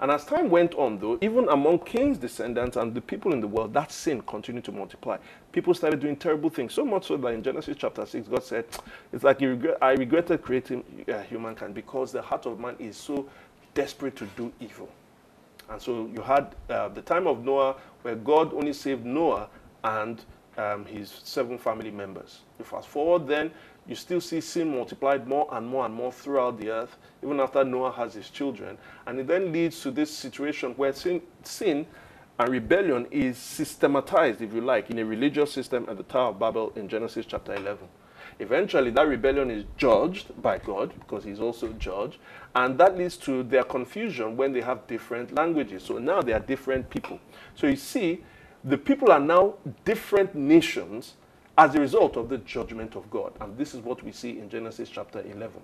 [0.00, 3.46] And as time went on, though, even among Cain's descendants and the people in the
[3.46, 5.18] world, that sin continued to multiply.
[5.52, 8.64] People started doing terrible things, so much so that in Genesis chapter 6, God said,
[9.12, 13.28] It's like regret, I regretted creating uh, humankind because the heart of man is so
[13.74, 14.88] desperate to do evil.
[15.70, 19.48] And so you had uh, the time of Noah where God only saved Noah
[19.82, 20.22] and
[20.56, 22.40] um, his seven family members.
[22.58, 23.50] You fast forward then,
[23.86, 27.64] you still see sin multiplied more and more and more throughout the earth, even after
[27.64, 28.78] Noah has his children.
[29.06, 31.86] And it then leads to this situation where sin, sin
[32.38, 36.38] and rebellion is systematized, if you like, in a religious system at the Tower of
[36.38, 37.86] Babel in Genesis chapter 11.
[38.40, 42.18] Eventually, that rebellion is judged by God because He's also judge,
[42.56, 45.84] and that leads to their confusion when they have different languages.
[45.84, 47.20] So now they are different people.
[47.54, 48.24] So you see,
[48.64, 51.14] the people are now different nations
[51.56, 53.32] as a result of the judgment of God.
[53.40, 55.60] And this is what we see in Genesis chapter 11.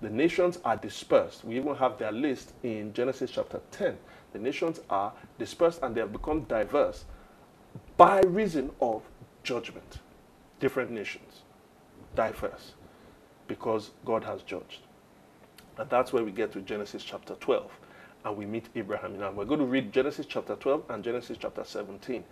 [0.00, 1.44] The nations are dispersed.
[1.44, 3.96] We even have their list in Genesis chapter 10.
[4.32, 7.04] The nations are dispersed and they have become diverse
[7.96, 9.02] by reason of
[9.42, 9.98] judgment.
[10.58, 11.42] Different nations,
[12.14, 12.74] diverse,
[13.46, 14.80] because God has judged.
[15.78, 17.70] And that's where we get to Genesis chapter 12
[18.24, 19.18] and we meet Abraham.
[19.18, 22.24] Now we're going to read Genesis chapter 12 and Genesis chapter 17.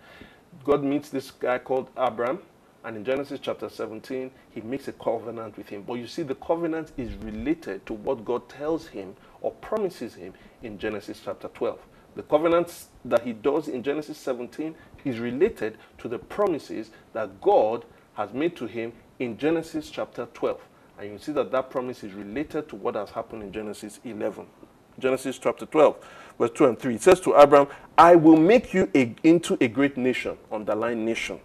[0.63, 2.39] God meets this guy called Abram,
[2.83, 5.83] and in Genesis chapter 17, he makes a covenant with him.
[5.85, 10.33] But you see, the covenant is related to what God tells him or promises him
[10.63, 11.79] in Genesis chapter 12.
[12.15, 17.85] The covenant that he does in Genesis 17 is related to the promises that God
[18.13, 20.59] has made to him in Genesis chapter 12.
[20.99, 24.45] And you see that that promise is related to what has happened in Genesis 11.
[24.99, 25.95] Genesis chapter 12,
[26.37, 26.95] verse 2 and 3.
[26.95, 31.39] It says to Abram, I will make you a, into a great nation, underline nation,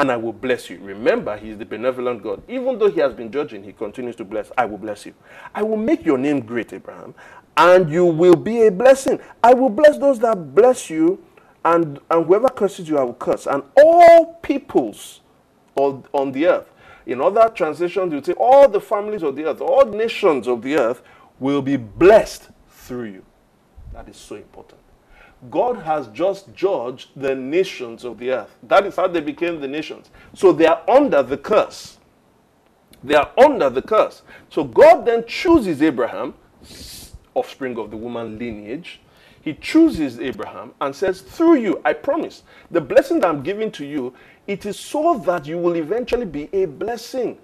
[0.00, 0.78] and I will bless you.
[0.80, 2.42] Remember, he is the benevolent God.
[2.48, 4.50] Even though he has been judging, he continues to bless.
[4.56, 5.12] I will bless you.
[5.54, 7.14] I will make your name great, Abraham,
[7.54, 9.20] and you will be a blessing.
[9.44, 11.22] I will bless those that bless you,
[11.66, 13.46] and, and whoever curses you, I will curse.
[13.46, 15.20] And all peoples
[15.74, 16.72] on, on the earth.
[17.04, 20.76] In other translations, you say all the families of the earth, all nations of the
[20.76, 21.02] earth
[21.38, 23.24] will be blessed through you.
[23.92, 24.80] That is so important.
[25.48, 28.54] God has just judged the nations of the earth.
[28.62, 30.10] That is how they became the nations.
[30.34, 31.98] So they are under the curse.
[33.02, 34.22] They are under the curse.
[34.50, 36.34] So God then chooses Abraham,
[37.34, 39.00] offspring of the woman lineage.
[39.40, 43.86] He chooses Abraham and says, Through you, I promise, the blessing that I'm giving to
[43.86, 44.12] you,
[44.46, 47.38] it is so that you will eventually be a blessing.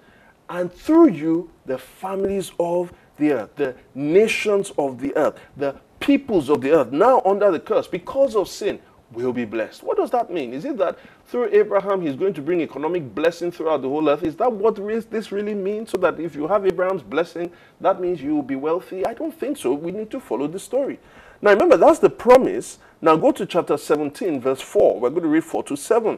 [0.49, 6.49] And through you, the families of the earth, the nations of the earth, the peoples
[6.49, 8.79] of the earth, now under the curse because of sin,
[9.11, 9.83] will be blessed.
[9.83, 10.53] What does that mean?
[10.53, 14.23] Is it that through Abraham he's going to bring economic blessing throughout the whole earth?
[14.23, 14.75] Is that what
[15.09, 15.91] this really means?
[15.91, 19.05] So that if you have Abraham's blessing, that means you will be wealthy?
[19.05, 19.73] I don't think so.
[19.73, 20.99] We need to follow the story.
[21.41, 22.79] Now remember, that's the promise.
[23.01, 24.99] Now go to chapter 17, verse 4.
[24.99, 26.17] We're going to read 4 to 7.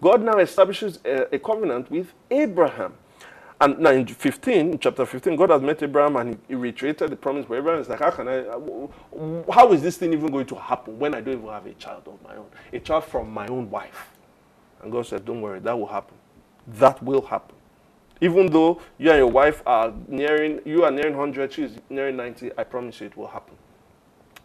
[0.00, 2.94] God now establishes a, a covenant with Abraham.
[3.60, 7.16] And now in 15, in chapter 15, God has met Abraham and he, reiterated the
[7.16, 7.80] promise for Abraham.
[7.80, 11.14] It's like, how can I, uh, how is this thing even going to happen when
[11.14, 12.46] I don't even have a child of my own?
[12.72, 14.12] A child from my own wife.
[14.82, 16.16] And God said, don't worry, that will happen.
[16.66, 17.54] That will happen.
[18.22, 22.52] Even though you and your wife are nearing, you are nearing 100, she's nearing 90,
[22.56, 23.56] I promise you it will happen.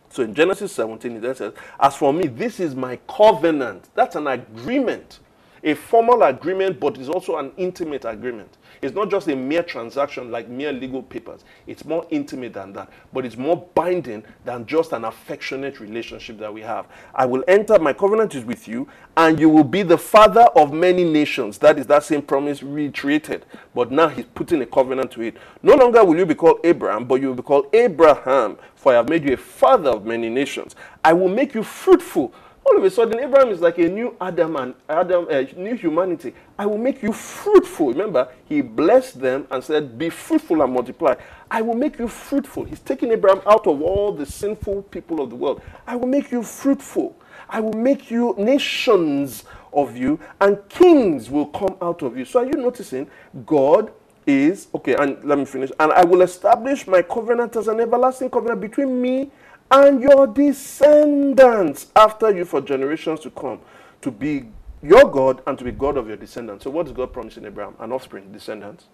[0.09, 3.89] So in Genesis 17, it says, As for me, this is my covenant.
[3.95, 5.19] That's an agreement
[5.65, 8.57] a formal agreement, but it's also an intimate agreement.
[8.85, 11.43] It's not just a mere transaction like mere legal papers.
[11.65, 16.53] It's more intimate than that, but it's more binding than just an affectionate relationship that
[16.53, 16.87] we have.
[17.15, 20.71] I will enter, my covenant is with you, and you will be the father of
[20.71, 21.57] many nations.
[21.57, 25.37] That is that same promise reiterated, but now he's putting a covenant to it.
[25.63, 28.97] No longer will you be called Abram, but you will be called Abraham, for I
[28.97, 30.75] have made you a father of many nations.
[31.03, 32.33] I will make you fruitful
[32.65, 36.33] all of a sudden, Abraham is like a new Adam and Adam, uh, new humanity.
[36.57, 37.89] I will make you fruitful.
[37.89, 41.15] Remember, he blessed them and said, "Be fruitful and multiply."
[41.51, 42.63] I will make you fruitful.
[42.63, 45.61] He's taking Abraham out of all the sinful people of the world.
[45.85, 47.15] I will make you fruitful.
[47.47, 52.25] I will make you nations of you, and kings will come out of you.
[52.25, 53.07] So, are you noticing?
[53.45, 53.91] God
[54.25, 54.95] is okay.
[54.95, 55.71] And let me finish.
[55.79, 59.29] And I will establish my covenant as an everlasting covenant between me
[59.71, 63.59] and your descendants after you for generations to come
[64.01, 64.45] to be
[64.81, 66.63] your God and to be God of your descendants.
[66.63, 67.75] So, what is God promising Abraham?
[67.79, 68.85] An offspring, descendants.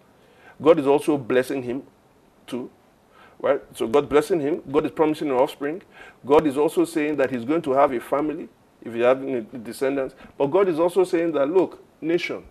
[0.61, 1.83] God is also blessing him
[2.47, 2.69] too.
[3.39, 3.61] Right?
[3.75, 4.61] So, God blessing him.
[4.71, 5.81] God is promising an offspring.
[6.25, 8.47] God is also saying that he's going to have a family
[8.83, 10.15] if you have descendants.
[10.37, 12.43] But God is also saying that, look, nation,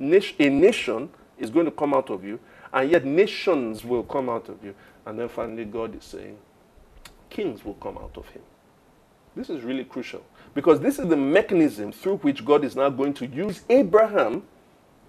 [0.00, 2.38] a nation is going to come out of you,
[2.72, 4.74] and yet nations will come out of you.
[5.04, 6.36] And then finally, God is saying,
[7.30, 8.42] kings will come out of him.
[9.34, 13.12] This is really crucial because this is the mechanism through which God is now going
[13.14, 14.42] to use Abraham,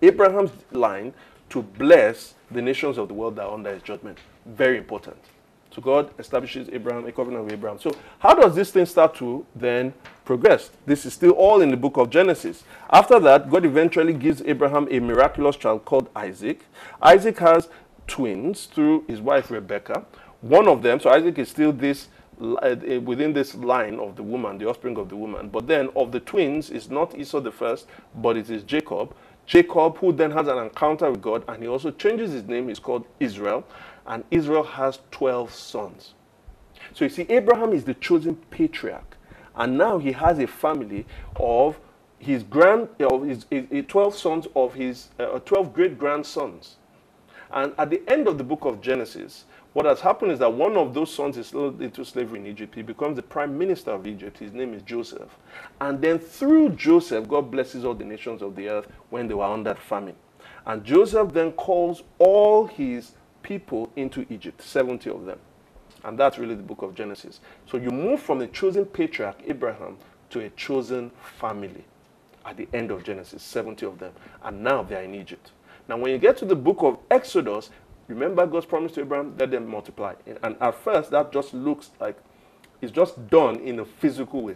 [0.02, 1.14] Abraham's line,
[1.50, 4.18] to bless the nations of the world that are under his judgment.
[4.46, 5.18] Very important.
[5.74, 7.80] So God establishes Abraham, a covenant with Abraham.
[7.80, 9.94] So how does this thing start to then
[10.26, 10.72] progress?
[10.86, 12.64] This is still all in the book of Genesis.
[12.90, 16.66] After that, God eventually gives Abraham a miraculous child called Isaac.
[17.02, 17.70] Isaac has
[18.08, 20.06] twins through his wife Rebecca.
[20.42, 24.60] One of them, so Isaac is still this uh, within this line of the woman,
[24.60, 25.50] the offspring of the woman.
[25.50, 29.16] But then of the twins, it's not Esau the first, but it is Jacob.
[29.48, 32.80] Jacob, who then has an encounter with God, and he also changes his name, he's
[32.80, 33.66] called Israel.
[34.06, 36.14] And Israel has 12 sons.
[36.94, 39.18] So you see, Abraham is the chosen patriarch.
[39.56, 41.06] And now he has a family
[41.38, 41.80] of
[42.20, 46.78] his grand, of his, his 12 sons of his uh, 12 great grandsons.
[47.52, 49.46] And at the end of the book of Genesis,
[49.78, 52.74] what has happened is that one of those sons is sold into slavery in Egypt.
[52.74, 54.40] He becomes the prime minister of Egypt.
[54.40, 55.30] His name is Joseph.
[55.80, 59.46] And then through Joseph, God blesses all the nations of the earth when they were
[59.46, 60.16] under famine.
[60.66, 63.12] And Joseph then calls all his
[63.44, 65.38] people into Egypt, 70 of them.
[66.04, 67.40] And that's really the book of Genesis.
[67.68, 69.98] So you move from the chosen patriarch, Abraham,
[70.32, 71.86] to a chosen family
[72.48, 74.14] at the end of Genesis, 70 of them.
[74.42, 75.52] And now they are in Egypt.
[75.88, 77.70] Now, when you get to the book of Exodus,
[78.08, 80.14] Remember God's promise to Abraham, let them multiply.
[80.42, 82.18] And at first, that just looks like
[82.82, 84.56] it's just done in a physical way.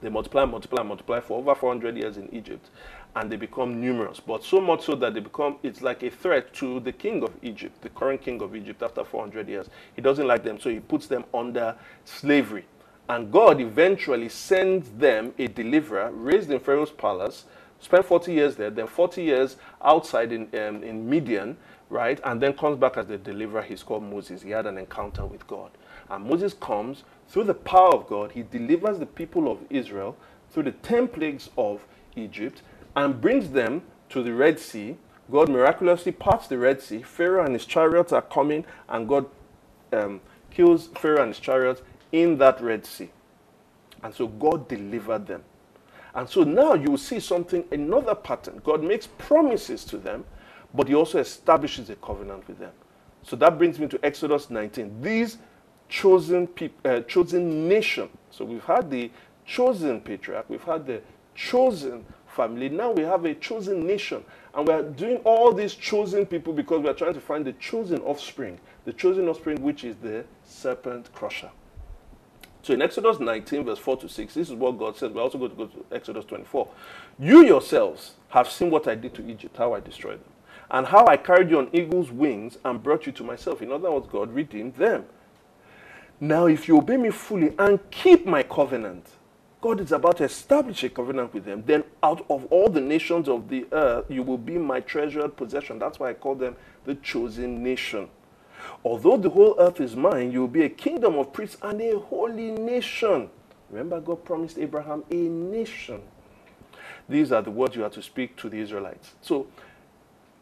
[0.00, 2.68] They multiply, multiply, multiply for over 400 years in Egypt,
[3.16, 4.20] and they become numerous.
[4.20, 7.30] But so much so that they become, it's like a threat to the king of
[7.42, 9.70] Egypt, the current king of Egypt after 400 years.
[9.94, 12.66] He doesn't like them, so he puts them under slavery.
[13.08, 17.44] And God eventually sends them a deliverer raised in Pharaoh's palace,
[17.80, 21.56] spent 40 years there, then 40 years outside in, um, in Midian,
[21.90, 22.20] right?
[22.24, 23.62] And then comes back as the deliverer.
[23.62, 24.42] He's called Moses.
[24.42, 25.70] He had an encounter with God.
[26.08, 28.32] And Moses comes through the power of God.
[28.32, 30.16] He delivers the people of Israel
[30.50, 31.84] through the 10 plagues of
[32.16, 32.62] Egypt
[32.96, 34.96] and brings them to the Red Sea.
[35.30, 37.02] God miraculously parts the Red Sea.
[37.02, 39.26] Pharaoh and his chariots are coming, and God
[39.92, 40.20] um,
[40.50, 41.82] kills Pharaoh and his chariots
[42.12, 43.10] in that Red Sea.
[44.02, 45.42] And so God delivered them.
[46.14, 48.60] And so now you see something, another pattern.
[48.62, 50.24] God makes promises to them,
[50.74, 52.72] but he also establishes a covenant with them.
[53.22, 55.00] So that brings me to Exodus 19.
[55.00, 55.38] These
[55.88, 58.08] chosen people, uh, chosen nation.
[58.30, 59.10] So we've had the
[59.46, 61.00] chosen patriarch, we've had the
[61.34, 62.68] chosen family.
[62.68, 64.24] Now we have a chosen nation.
[64.54, 68.58] And we're doing all these chosen people because we're trying to find the chosen offspring.
[68.84, 71.50] The chosen offspring, which is the serpent crusher.
[72.62, 75.12] So in Exodus 19, verse 4 to 6, this is what God says.
[75.12, 76.68] We're also going to go to Exodus 24.
[77.18, 80.32] You yourselves have seen what I did to Egypt, how I destroyed them,
[80.70, 83.62] and how I carried you on eagle's wings and brought you to myself.
[83.62, 85.04] In other words, God redeemed them.
[86.20, 89.06] Now, if you obey me fully and keep my covenant,
[89.60, 91.62] God is about to establish a covenant with them.
[91.66, 95.78] Then, out of all the nations of the earth, you will be my treasured possession.
[95.78, 98.08] That's why I call them the chosen nation.
[98.84, 101.98] Although the whole earth is mine, you will be a kingdom of priests and a
[101.98, 103.30] holy nation.
[103.70, 106.02] Remember, God promised Abraham a nation.
[107.08, 109.14] These are the words you are to speak to the Israelites.
[109.20, 109.46] So,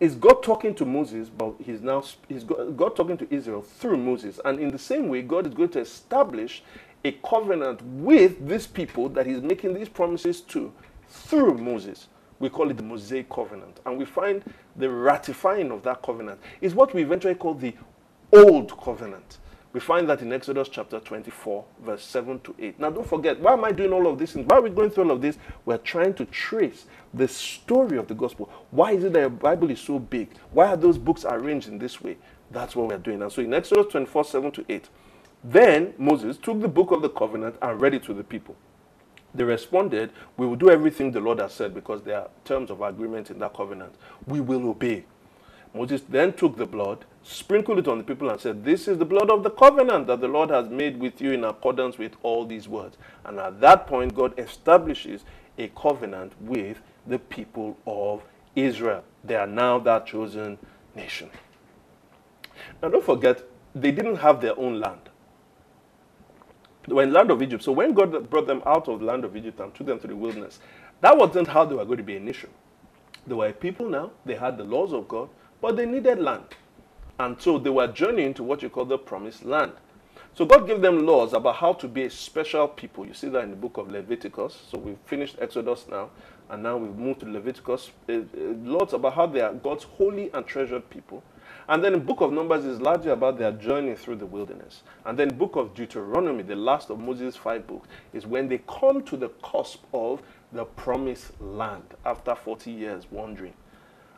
[0.03, 3.99] is God talking to Moses, but he's now he's God, God talking to Israel through
[3.99, 4.41] Moses.
[4.45, 6.65] And in the same way, God is going to establish
[7.05, 10.73] a covenant with these people that he's making these promises to
[11.09, 12.09] through Moses.
[12.41, 13.79] We call it the Mosaic covenant.
[13.87, 14.43] And we find
[14.75, 17.73] the ratifying of that covenant is what we eventually call the
[18.33, 19.39] Old Covenant.
[19.73, 22.79] We find that in Exodus chapter 24, verse 7 to 8.
[22.79, 24.35] Now, don't forget, why am I doing all of this?
[24.35, 25.39] Why are we going through all of this?
[25.65, 28.51] We're trying to trace the story of the gospel.
[28.71, 30.29] Why is it that the Bible is so big?
[30.51, 32.19] Why are those books arranged in this way?
[32.51, 33.23] That's what we're doing.
[33.23, 34.89] And so in Exodus 24, 7 to 8,
[35.43, 38.55] then Moses took the book of the covenant and read it to the people.
[39.35, 42.83] They responded, We will do everything the Lord has said because there are terms of
[42.83, 43.95] agreement in that covenant.
[44.27, 45.05] We will obey.
[45.75, 49.05] Moses then took the blood, sprinkled it on the people, and said, This is the
[49.05, 52.45] blood of the covenant that the Lord has made with you in accordance with all
[52.45, 52.97] these words.
[53.25, 55.25] And at that point, God establishes
[55.59, 58.23] a covenant with the people of
[58.55, 59.05] Israel.
[59.25, 60.59] They are now that chosen
[60.95, 61.31] nation.
[62.83, 63.43] Now, don't forget,
[63.75, 65.09] they didn't have their own land.
[66.87, 67.63] They were in the land of Egypt.
[67.63, 70.07] So when God brought them out of the land of Egypt and took them to
[70.07, 70.59] the wilderness,
[71.01, 72.51] that wasn't how they were going to be a nation.
[73.27, 74.11] They were a people now.
[74.25, 75.29] They had the laws of God,
[75.61, 76.45] but they needed land.
[77.19, 79.73] And so they were journeying to what you call the promised land.
[80.35, 83.07] So God gave them laws about how to be a special people.
[83.07, 84.63] You see that in the book of Leviticus.
[84.71, 86.09] So we've finished Exodus now,
[86.49, 87.91] and now we've moved to Leviticus.
[88.09, 88.23] Uh, uh,
[88.63, 91.23] laws about how they are God's holy and treasured people.
[91.69, 94.83] And then the book of Numbers is largely about their journey through the wilderness.
[95.05, 98.59] And then the book of Deuteronomy, the last of Moses' five books, is when they
[98.67, 103.55] come to the cusp of the promised land after 40 years wandering.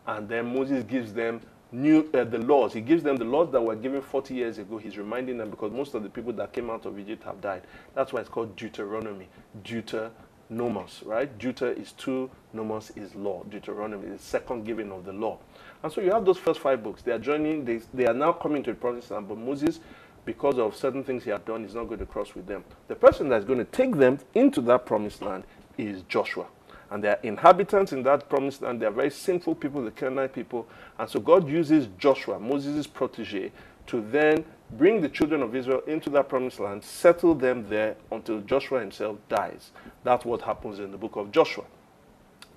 [0.07, 1.41] And then Moses gives them
[1.75, 2.73] new uh, the laws.
[2.73, 4.79] He gives them the laws that were given 40 years ago.
[4.79, 7.63] He's reminding them because most of the people that came out of Egypt have died.
[7.95, 9.29] That's why it's called Deuteronomy.
[9.65, 11.37] Deuteronomos, right?
[11.39, 13.43] Deuter is two, nomos is law.
[13.51, 15.39] Deuteronomy is the second giving of the law.
[15.83, 17.03] And so you have those first five books.
[17.03, 19.81] They are joining, they, they are now coming to the promised land, but Moses,
[20.25, 22.65] because of certain things he had done, is not going to cross with them.
[22.89, 25.45] The person that's going to take them into that promised land
[25.77, 26.47] is Joshua.
[26.95, 28.81] And they are inhabitants in that promised land.
[28.81, 30.69] They are very sinful people, the Canaanite people.
[30.97, 33.51] And so God uses Joshua, Moses' protege,
[33.89, 38.41] to then bring the children of Israel into that promised land, settle them there until
[38.43, 39.73] Joshua himself dies.
[40.05, 41.65] That's what happens in the book of Joshua.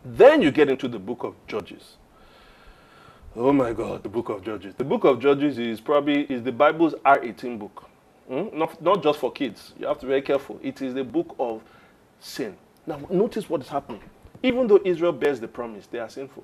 [0.06, 1.98] Then you get into the book of Judges.
[3.36, 4.76] Oh my God, the book of Judges.
[4.76, 7.90] The book of Judges is probably is the Bible's R18 book.
[8.28, 8.56] Hmm?
[8.56, 9.74] Not, not just for kids.
[9.80, 10.60] You have to be very careful.
[10.62, 11.64] It is the book of
[12.20, 12.56] sin.
[12.86, 14.04] Now notice what is happening.
[14.44, 16.44] Even though Israel bears the promise, they are sinful.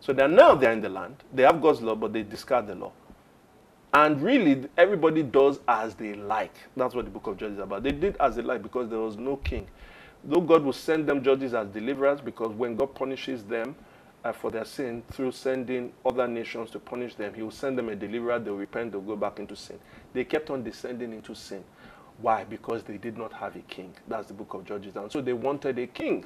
[0.00, 1.16] So they're now they're in the land.
[1.32, 2.92] They have God's law, but they discard the law.
[3.94, 6.54] And really, everybody does as they like.
[6.76, 7.82] That's what the book of Judges is about.
[7.82, 9.66] They did as they like because there was no king.
[10.24, 13.74] Though God will send them judges as deliverers, because when God punishes them,
[14.24, 17.34] uh, for their sin through sending other nations to punish them.
[17.34, 19.78] He will send them a deliverer, they'll repent, they'll go back into sin.
[20.12, 21.64] They kept on descending into sin.
[22.18, 22.44] Why?
[22.44, 23.94] Because they did not have a king.
[24.06, 24.94] That's the book of Judges.
[24.96, 26.24] And so they wanted a king.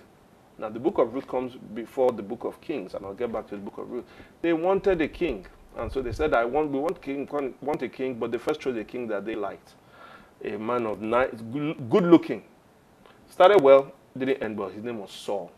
[0.59, 3.47] Now, the book of Ruth comes before the book of Kings, and I'll get back
[3.49, 4.05] to the book of Ruth.
[4.41, 5.47] They wanted a king.
[5.77, 7.29] And so they said, I want, we want, king,
[7.61, 9.75] want a king, but they first chose a king that they liked.
[10.45, 11.35] A man of nice,
[11.91, 12.43] good looking.
[13.29, 14.71] Started well, didn't end well.
[14.71, 15.53] His name was Saul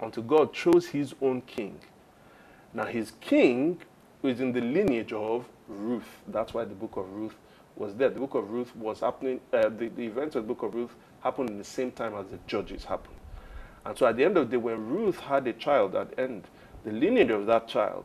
[0.00, 1.78] until God chose his own king.
[2.72, 3.82] Now, his king
[4.22, 6.08] is in the lineage of Ruth.
[6.28, 7.34] That's why the book of Ruth
[7.76, 8.08] was there.
[8.08, 10.94] The book of Ruth was happening, uh, the, the events of the book of Ruth
[11.22, 13.19] happened in the same time as the judges happened.
[13.84, 16.20] And so at the end of the day, when Ruth had a child at the
[16.20, 16.44] end,
[16.84, 18.04] the lineage of that child,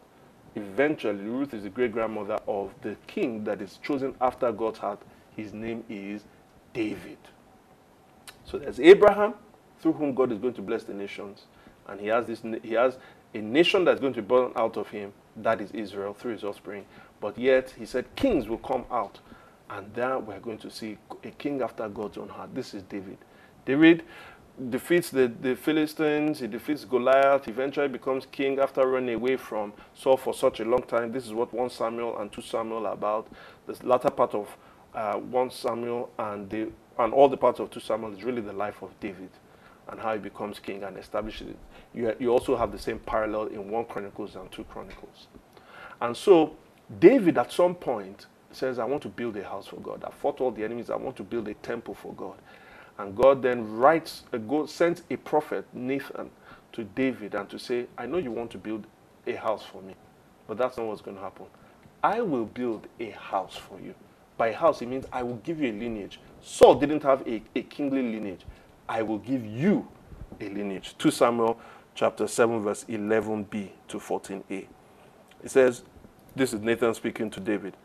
[0.55, 5.01] eventually Ruth is the great grandmother of the king that is chosen after God's heart,
[5.35, 6.23] his name is
[6.73, 7.17] David.
[8.45, 9.33] So there's Abraham,
[9.79, 11.43] through whom God is going to bless the nations,
[11.87, 12.97] and he has this he has
[13.33, 16.43] a nation that's going to be born out of him, that is Israel, through his
[16.43, 16.85] offspring.
[17.19, 19.19] But yet he said kings will come out,
[19.69, 22.55] and there we're going to see a king after God's own heart.
[22.55, 23.17] This is David.
[23.65, 24.03] David
[24.69, 30.17] defeats the, the Philistines, he defeats Goliath, eventually becomes king after running away from Saul
[30.17, 31.11] for such a long time.
[31.11, 33.27] This is what 1 Samuel and 2 Samuel are about.
[33.67, 34.47] The latter part of
[34.93, 38.53] uh, 1 Samuel and, the, and all the parts of 2 Samuel is really the
[38.53, 39.29] life of David
[39.89, 41.57] and how he becomes king and establishes it.
[41.93, 45.27] You, you also have the same parallel in 1 Chronicles and 2 Chronicles.
[46.01, 46.55] And so
[46.99, 50.03] David at some point says, I want to build a house for God.
[50.05, 50.89] I fought all the enemies.
[50.89, 52.35] I want to build a temple for God.
[52.97, 56.29] And God then writes, uh, God sends a prophet, Nathan,
[56.73, 58.85] to David and to say, I know you want to build
[59.27, 59.95] a house for me,
[60.47, 61.45] but that's not what's going to happen.
[62.03, 63.95] I will build a house for you.
[64.37, 66.19] By house, it means I will give you a lineage.
[66.41, 68.41] Saul didn't have a, a kingly lineage.
[68.87, 69.87] I will give you
[70.39, 70.95] a lineage.
[70.97, 71.59] 2 Samuel
[71.95, 74.67] chapter 7, verse 11b to 14a.
[75.43, 75.83] It says,
[76.35, 77.75] This is Nathan speaking to David.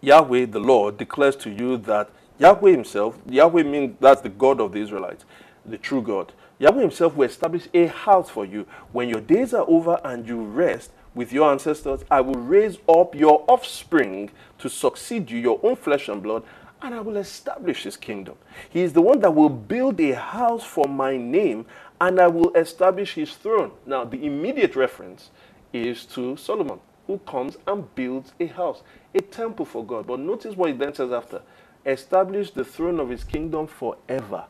[0.00, 4.72] Yahweh the Lord declares to you that Yahweh himself, Yahweh means that's the God of
[4.72, 5.24] the Israelites,
[5.64, 6.32] the true God.
[6.58, 8.66] Yahweh himself will establish a house for you.
[8.92, 13.14] When your days are over and you rest with your ancestors, I will raise up
[13.14, 16.42] your offspring to succeed you, your own flesh and blood,
[16.82, 18.36] and I will establish his kingdom.
[18.68, 21.64] He is the one that will build a house for my name,
[22.00, 23.72] and I will establish his throne.
[23.86, 25.30] Now, the immediate reference
[25.72, 28.82] is to Solomon, who comes and builds a house,
[29.14, 30.06] a temple for God.
[30.06, 31.40] But notice what he then says after
[31.86, 34.44] establish the throne of his kingdom forever.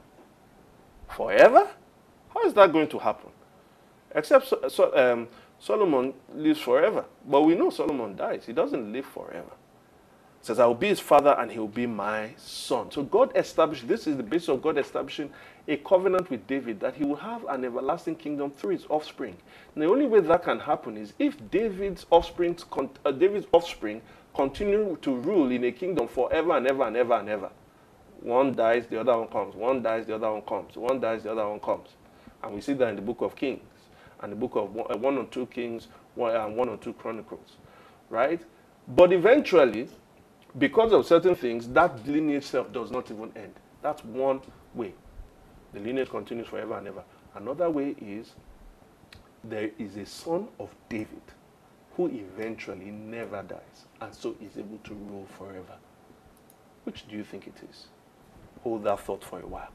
[1.09, 1.69] Forever?
[2.35, 3.31] How is that going to happen?
[4.15, 5.29] Except so, so, um,
[5.59, 7.05] Solomon lives forever.
[7.27, 8.45] But we know Solomon dies.
[8.47, 9.53] He doesn't live forever.
[10.41, 12.91] He says, I will be his father and he will be my son.
[12.91, 15.31] So God established, this is the basis of God establishing
[15.67, 19.37] a covenant with David that he will have an everlasting kingdom through his offspring.
[19.75, 22.57] And the only way that can happen is if David's offspring,
[23.05, 24.03] uh, David's offspring
[24.37, 27.51] continue to rule in a kingdom forever and ever and ever and ever.
[28.21, 29.55] One dies, the other one comes.
[29.55, 30.77] One dies, the other one comes.
[30.77, 31.89] One dies, the other one comes.
[32.43, 33.63] And we see that in the book of Kings
[34.21, 36.93] and the book of one, uh, one or two Kings one, and one or two
[36.93, 37.57] Chronicles,
[38.11, 38.41] right?
[38.89, 39.89] But eventually,
[40.59, 43.55] because of certain things, that lineage itself does not even end.
[43.83, 44.41] That's one
[44.75, 44.93] way.
[45.73, 47.05] The lineage continues forever and ever.
[47.35, 48.33] Another way is
[49.45, 51.23] there is a son of David
[51.97, 55.77] who eventually never dies and so is able to rule forever.
[56.85, 57.87] Which do you think it is?
[58.63, 59.71] Hold that thought for a while.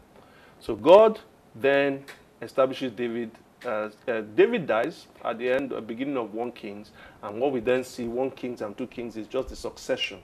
[0.60, 1.20] So God
[1.56, 2.06] then
[2.42, 3.32] establishes David.
[3.66, 6.92] Uh, uh, David dies at the end, uh, beginning of 1 Kings,
[7.22, 10.20] and what we then see, 1 Kings and 2 Kings, is just the succession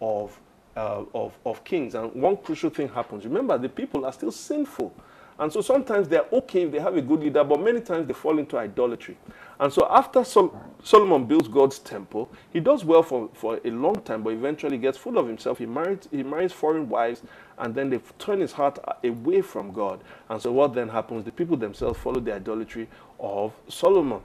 [0.00, 0.38] of,
[0.76, 1.94] uh, of, of kings.
[1.94, 3.24] And one crucial thing happens.
[3.24, 4.92] Remember, the people are still sinful.
[5.38, 8.14] And so sometimes they're okay if they have a good leader, but many times they
[8.14, 9.16] fall into idolatry.
[9.60, 13.96] And so after Sol- Solomon builds God's temple, he does well for, for a long
[14.02, 15.58] time, but eventually gets full of himself.
[15.58, 17.22] He, married, he marries foreign wives,
[17.58, 20.02] and then they turn his heart away from God.
[20.28, 21.24] And so what then happens?
[21.24, 22.88] The people themselves follow the idolatry
[23.20, 24.20] of Solomon.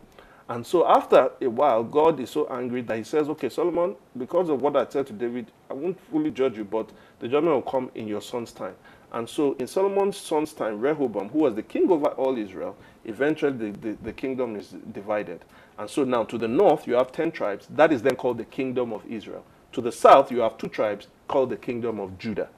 [0.49, 4.49] And so after a while, God is so angry that he says, Okay, Solomon, because
[4.49, 6.89] of what I said to David, I won't fully judge you, but
[7.19, 8.75] the judgment will come in your son's time.
[9.11, 13.71] And so in Solomon's son's time, Rehoboam, who was the king over all Israel, eventually
[13.71, 15.45] the, the, the, kingdom is divided.
[15.77, 17.67] And so now to the north, you have 10 tribes.
[17.69, 19.45] That is then called the kingdom of Israel.
[19.73, 22.49] To the south, you have two tribes called the kingdom of Judah.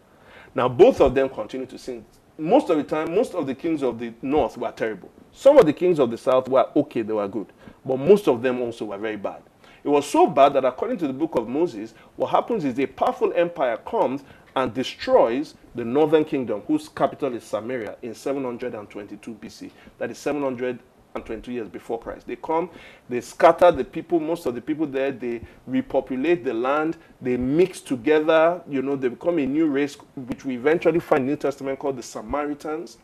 [0.55, 2.03] Now both of them continue to sin.
[2.37, 5.11] Most of the time, most of the kings of the north were terrible.
[5.31, 7.47] Some of the kings of the south were okay, they were good.
[7.85, 9.43] But most of them also were very bad.
[9.83, 12.85] It was so bad that according to the book of Moses, what happens is a
[12.85, 14.23] powerful empire comes
[14.55, 19.71] and destroys the northern kingdom, whose capital is Samaria, in 722 BC.
[19.97, 22.27] That is 722 years before Christ.
[22.27, 22.69] They come,
[23.07, 27.81] they scatter the people, most of the people there, they repopulate the land, they mix
[27.81, 31.37] together, you know, they become a new race, which we eventually find in the New
[31.37, 32.97] Testament called the Samaritans.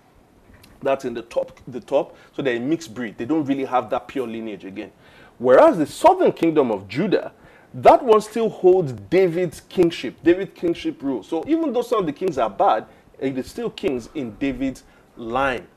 [0.81, 2.15] That's in the top, the top.
[2.35, 3.17] So they're a mixed breed.
[3.17, 4.91] They don't really have that pure lineage again.
[5.37, 7.31] Whereas the southern kingdom of Judah,
[7.75, 11.23] that one still holds David's kingship, David's kingship rule.
[11.23, 12.85] So even though some of the kings are bad,
[13.19, 14.83] it is still kings in David's
[15.17, 15.67] line.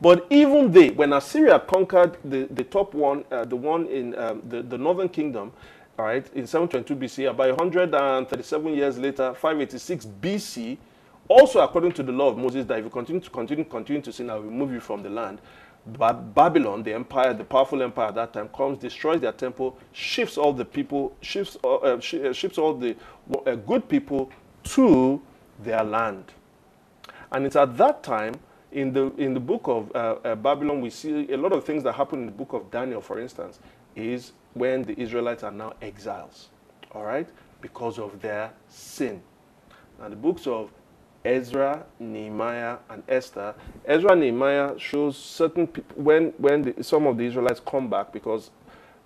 [0.00, 4.42] But even they, when Assyria conquered the, the top one, uh, the one in um,
[4.48, 5.52] the, the northern kingdom,
[5.98, 10.76] all right, in 722 BC, about 137 years later, 586 BC,
[11.28, 14.12] also according to the law of Moses, that if you continue to continue, continue to
[14.12, 15.40] sin, I will remove you from the land.
[15.86, 20.52] Babylon, the empire, the powerful empire at that time, comes, destroys their temple, shifts all
[20.52, 22.96] the people, shifts, uh, uh, uh shifts all the
[23.46, 24.30] uh, good people
[24.64, 25.22] to
[25.62, 26.24] their land.
[27.30, 28.34] And it's at that time
[28.72, 31.82] in the in the book of uh, uh, Babylon we see a lot of things
[31.84, 33.60] that happen in the book of Daniel, for instance,
[33.94, 36.48] is when the Israelites are now exiles.
[36.92, 37.28] All right,
[37.60, 39.22] because of their sin.
[39.98, 40.70] Now the books of
[41.26, 43.54] Ezra, Nehemiah, and Esther.
[43.84, 48.50] Ezra Nehemiah shows certain people when when the, some of the Israelites come back because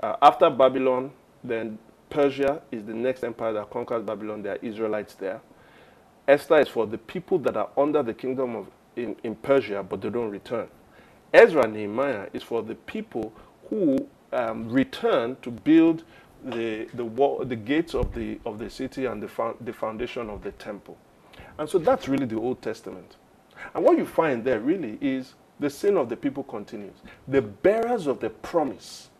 [0.02, 1.10] uh, after Babylon,
[1.42, 1.78] then
[2.10, 4.42] Persia is the next empire that conquers Babylon.
[4.42, 5.40] There are Israelites there.
[6.28, 8.66] Esther is for the people that are under the kingdom of
[8.96, 10.68] in, in Persia, but they don't return.
[11.32, 13.32] Ezra Nehemiah is for the people
[13.70, 16.04] who um, return to build
[16.44, 20.42] the the wall, the gates of the of the city and the the foundation of
[20.42, 20.98] the temple.
[21.60, 23.16] And so that's really the Old Testament.
[23.74, 26.96] And what you find there really is the sin of the people continues.
[27.28, 29.10] The bearers of the promise,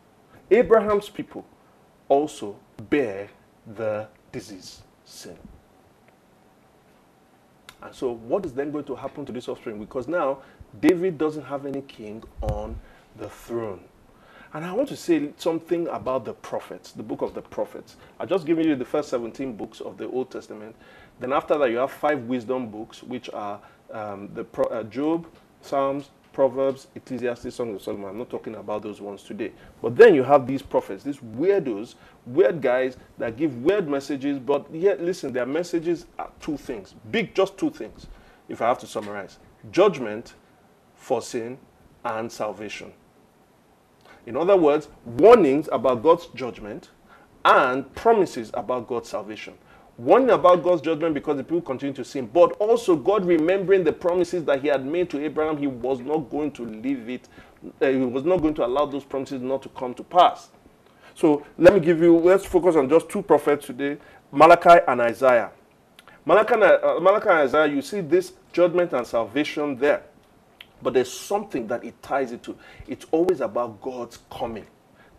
[0.49, 1.45] Abraham's people,
[2.09, 2.55] also
[2.89, 3.29] bear
[3.75, 5.37] the disease, sin.
[7.83, 9.79] And so, what is then going to happen to this offspring?
[9.79, 10.39] Because now
[10.79, 12.75] David doesn't have any king on
[13.17, 13.81] the throne.
[14.53, 17.95] And I want to say something about the prophets, the book of the prophets.
[18.19, 20.75] I've just given you the first 17 books of the Old Testament.
[21.21, 23.61] Then after that, you have five wisdom books, which are
[23.91, 25.27] um, the Pro- uh, Job,
[25.61, 28.09] Psalms, Proverbs, Ecclesiastes, Songs of Solomon.
[28.09, 29.51] I'm not talking about those ones today.
[29.83, 31.93] But then you have these prophets, these weirdos,
[32.25, 36.95] weird guys that give weird messages, but yet, listen, their messages are two things.
[37.11, 38.07] Big, just two things,
[38.49, 39.37] if I have to summarize
[39.71, 40.33] judgment
[40.95, 41.59] for sin
[42.03, 42.93] and salvation.
[44.25, 46.89] In other words, warnings about God's judgment
[47.45, 49.53] and promises about God's salvation.
[50.01, 53.93] Warning about God's judgment because the people continue to sin, but also God remembering the
[53.93, 57.29] promises that He had made to Abraham, He was not going to leave it,
[57.79, 60.49] uh, He was not going to allow those promises not to come to pass.
[61.13, 63.99] So let me give you, let's focus on just two prophets today
[64.31, 65.51] Malachi and Isaiah.
[66.25, 70.01] Malachi uh, Malachi and Isaiah, you see this judgment and salvation there.
[70.81, 72.57] But there's something that it ties it to.
[72.87, 74.65] It's always about God's coming.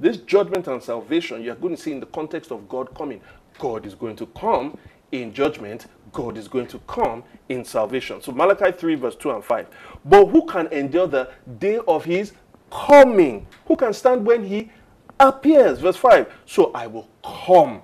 [0.00, 3.20] This judgment and salvation, you're going to see in the context of God coming.
[3.62, 4.76] God is going to come
[5.12, 8.20] in judgment, God is going to come in salvation.
[8.20, 9.66] So Malachi 3, verse 2 and 5.
[10.04, 12.32] But who can endure the day of his
[12.72, 13.46] coming?
[13.66, 14.72] Who can stand when he
[15.20, 15.78] appears?
[15.78, 16.26] Verse 5.
[16.44, 17.82] So I will come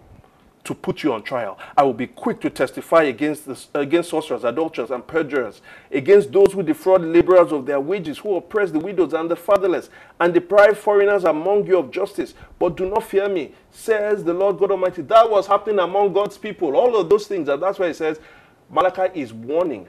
[0.69, 1.59] to put you on trial.
[1.79, 6.53] I will be quick to testify against, this, against sorcerers, adulterers, and perjurers, against those
[6.53, 9.89] who defraud laborers of their wages, who oppress the widows and the fatherless,
[10.21, 12.35] and deprive foreigners among you of justice.
[12.59, 15.01] But do not fear me, says the Lord God Almighty.
[15.01, 16.77] That was happening among God's people.
[16.77, 18.21] All of those things, and that's why he says
[18.69, 19.89] Malachi is warning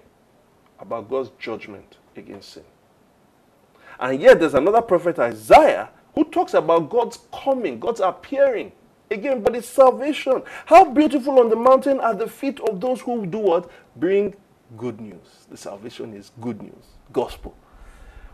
[0.79, 2.63] about God's judgment against sin.
[3.99, 8.71] And yet there's another prophet, Isaiah, who talks about God's coming, God's appearing
[9.11, 10.43] again, but it's salvation.
[10.65, 13.69] How beautiful on the mountain are the feet of those who do what?
[13.95, 14.35] Bring
[14.77, 15.45] good news.
[15.49, 17.55] The salvation is good news, gospel.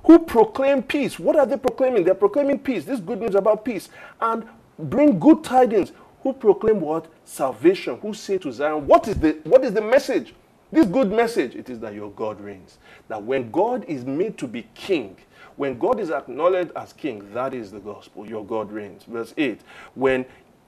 [0.05, 1.17] Who proclaim peace.
[1.17, 2.03] What are they proclaiming?
[2.03, 2.85] They're proclaiming peace.
[2.85, 3.89] This good news about peace.
[4.21, 4.47] And
[4.77, 5.91] bring good tidings.
[6.21, 7.07] Who proclaim what?
[7.23, 7.97] Salvation.
[7.99, 10.35] Who say to Zion, what is the what is the message?
[10.71, 12.79] This good message, it is that your God reigns.
[13.07, 15.15] That when God is made to be king,
[15.55, 18.27] when God is acknowledged as king, that is the gospel.
[18.27, 19.03] Your God reigns.
[19.03, 19.61] Verse 8.
[19.93, 20.25] When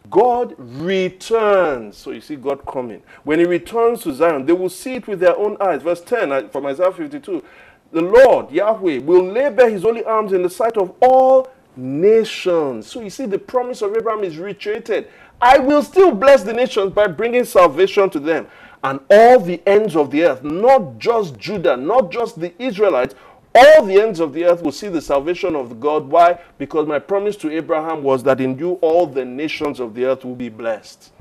[0.09, 1.97] God returns.
[1.97, 3.01] So you see God coming.
[3.23, 5.81] When he returns to Zion, they will see it with their own eyes.
[5.81, 7.43] Verse 10 uh, from Isaiah 52.
[7.91, 12.87] The Lord, Yahweh, will lay bare his holy arms in the sight of all nations.
[12.87, 15.07] So you see, the promise of Abraham is reiterated.
[15.41, 18.47] I will still bless the nations by bringing salvation to them.
[18.83, 23.15] And all the ends of the earth, not just Judah, not just the Israelites,
[23.57, 26.07] all the ends of the earth will see the salvation of God.
[26.07, 26.39] Why?
[26.57, 30.23] Because my promise to Abraham was that in you all the nations of the earth
[30.25, 31.11] will be blessed.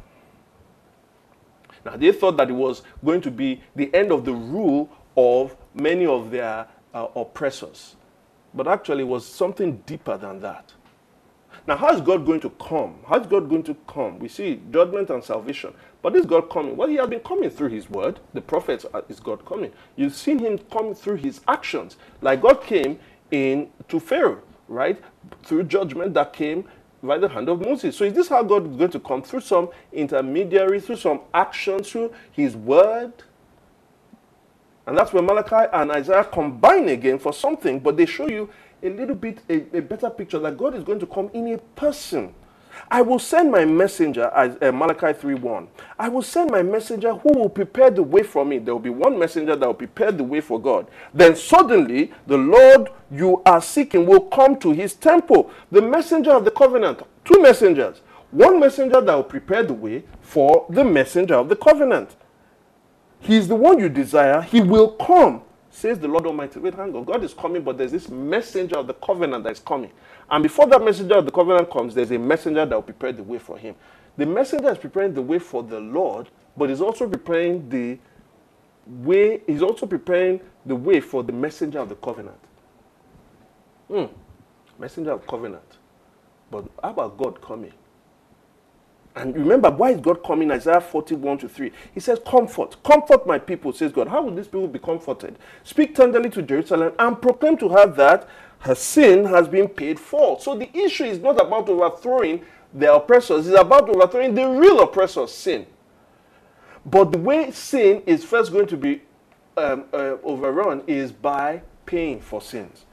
[1.85, 5.57] Now, they thought that it was going to be the end of the rule of
[5.73, 7.95] many of their uh, oppressors.
[8.53, 10.73] But actually, it was something deeper than that.
[11.67, 12.97] Now, how is God going to come?
[13.09, 14.19] How is God going to come?
[14.19, 15.75] We see judgment and salvation.
[16.07, 18.21] But this God coming, well, he has been coming through his word.
[18.33, 19.73] The prophets uh, is God coming.
[19.97, 21.97] You've seen him come through his actions.
[22.23, 23.01] Like God came
[23.33, 25.03] in to Pharaoh, right?
[25.43, 26.69] Through judgment that came
[27.03, 27.97] by the hand of Moses.
[27.97, 29.21] So is this how God is going to come?
[29.21, 33.13] Through some intermediary, through some action, through his word?
[34.87, 38.49] And that's where Malachi and Isaiah combine again for something, but they show you
[38.81, 41.59] a little bit a, a better picture that God is going to come in a
[41.59, 42.33] person.
[42.91, 45.67] I will send my messenger, as uh, Malachi 3:1.
[45.99, 48.59] I will send my messenger who will prepare the way for me.
[48.59, 50.87] There will be one messenger that will prepare the way for God.
[51.13, 55.51] Then suddenly, the Lord you are seeking will come to his temple.
[55.71, 58.01] The messenger of the covenant, two messengers.
[58.31, 62.17] One messenger that will prepare the way for the messenger of the covenant.
[63.21, 64.43] He is the one you desire.
[64.43, 66.61] He will come, says the Lord Almighty.
[66.61, 67.05] Wait, hang on.
[67.05, 69.91] God is coming, but there's this messenger of the covenant that is coming.
[70.31, 73.23] And before that messenger of the covenant comes, there's a messenger that will prepare the
[73.23, 73.75] way for him.
[74.17, 77.99] The messenger is preparing the way for the Lord, but he's also preparing the
[78.87, 82.39] way, he's also preparing the way for the messenger of the covenant.
[83.89, 84.07] Hmm.
[84.79, 85.79] Messenger of covenant.
[86.51, 87.73] But how about God coming?
[89.17, 90.51] And remember, why is God coming?
[90.51, 91.73] Isaiah 41 to 3.
[91.95, 94.09] He says, Comfort, comfort my people, says God.
[94.09, 95.39] How will these people be comforted?
[95.65, 98.29] Speak tenderly to Jerusalem and proclaim to her that
[98.61, 100.41] her sin has been paid for.
[100.41, 105.27] So the issue is not about overthrowing the oppressors, it's about overthrowing the real oppressor,
[105.27, 105.67] sin.
[106.85, 109.03] But the way sin is first going to be
[109.57, 112.85] um, uh, overrun is by paying for sins.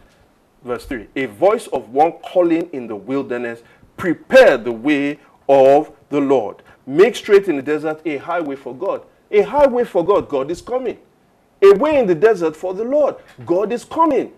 [0.63, 3.61] Verse 3 A voice of one calling in the wilderness,
[3.97, 6.63] prepare the way of the Lord.
[6.85, 9.03] Make straight in the desert a highway for God.
[9.31, 10.29] A highway for God.
[10.29, 10.97] God is coming.
[11.61, 13.15] A way in the desert for the Lord.
[13.45, 14.31] God is coming.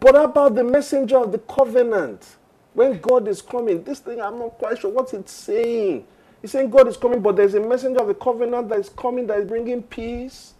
[0.00, 2.36] But about the messenger of the covenant?
[2.74, 6.06] When God is coming, this thing I'm not quite sure what it's saying.
[6.42, 9.26] He's saying God is coming, but there's a messenger of the covenant that is coming
[9.28, 10.52] that is bringing peace.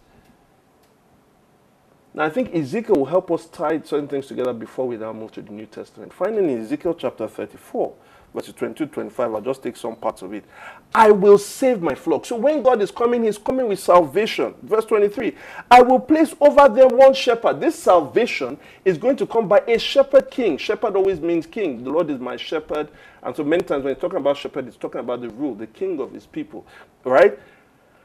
[2.13, 5.31] Now, I think Ezekiel will help us tie certain things together before we now move
[5.33, 6.11] to the New Testament.
[6.11, 7.93] Finally, in Ezekiel chapter 34,
[8.37, 9.33] verses 22 25.
[9.33, 10.45] I'll just take some parts of it.
[10.93, 12.23] I will save my flock.
[12.23, 14.53] So when God is coming, He's coming with salvation.
[14.61, 15.33] Verse 23
[15.71, 17.59] I will place over them one shepherd.
[17.59, 20.57] This salvation is going to come by a shepherd king.
[20.57, 21.83] Shepherd always means king.
[21.83, 22.89] The Lord is my shepherd.
[23.23, 25.67] And so many times when he's talking about shepherd, he's talking about the rule, the
[25.67, 26.63] king of his people.
[27.03, 27.39] Right?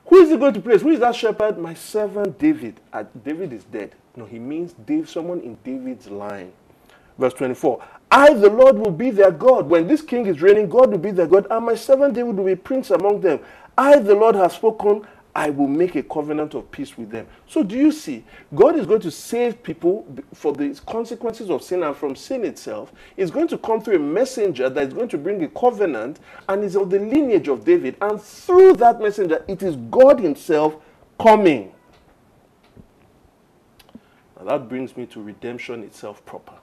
[0.07, 0.81] Who is he going to place?
[0.81, 1.59] Who is that shepherd?
[1.59, 2.81] My servant David.
[2.91, 3.95] Uh, David is dead.
[4.17, 6.53] No, he means Dave, someone in David's line.
[7.19, 7.83] Verse 24
[8.15, 9.71] I, the Lord, will be their God.
[9.71, 12.45] When this king is reigning, God will be their God, and my servant David will
[12.45, 13.41] be prince among them.
[13.79, 15.07] I, the Lord, have spoken.
[15.35, 17.27] I will make a covenant of peace with them.
[17.49, 18.23] So, do you see?
[18.55, 22.93] God is going to save people for the consequences of sin and from sin itself.
[23.17, 26.63] He's going to come through a messenger that is going to bring a covenant and
[26.63, 27.97] is of the lineage of David.
[28.03, 30.77] And through that messenger, it is God Himself
[31.19, 31.73] coming.
[34.39, 36.57] Now, that brings me to redemption itself proper.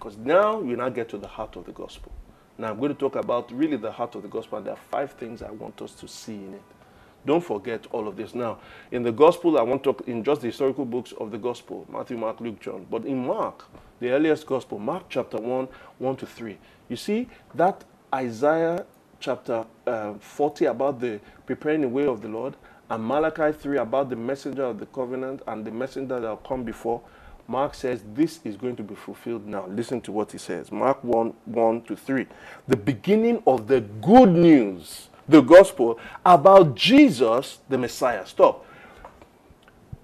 [0.00, 2.10] Because now you now get to the heart of the gospel.
[2.56, 4.84] Now I'm going to talk about really the heart of the gospel, and there are
[4.90, 6.62] five things I want us to see in it.
[7.26, 8.34] Don't forget all of this.
[8.34, 11.36] Now, in the gospel, I want to talk in just the historical books of the
[11.36, 12.86] gospel Matthew, Mark, Luke, John.
[12.90, 13.66] But in Mark,
[14.00, 16.56] the earliest gospel, Mark chapter 1, 1 to 3,
[16.88, 17.84] you see that
[18.14, 18.86] Isaiah
[19.18, 22.56] chapter uh, 40 about the preparing the way of the Lord,
[22.88, 26.64] and Malachi 3 about the messenger of the covenant and the messenger that will come
[26.64, 27.02] before.
[27.50, 29.66] Mark says this is going to be fulfilled now.
[29.66, 30.70] Listen to what he says.
[30.70, 32.24] Mark 1 1 to 3.
[32.68, 38.24] The beginning of the good news, the gospel about Jesus, the Messiah.
[38.24, 38.64] Stop.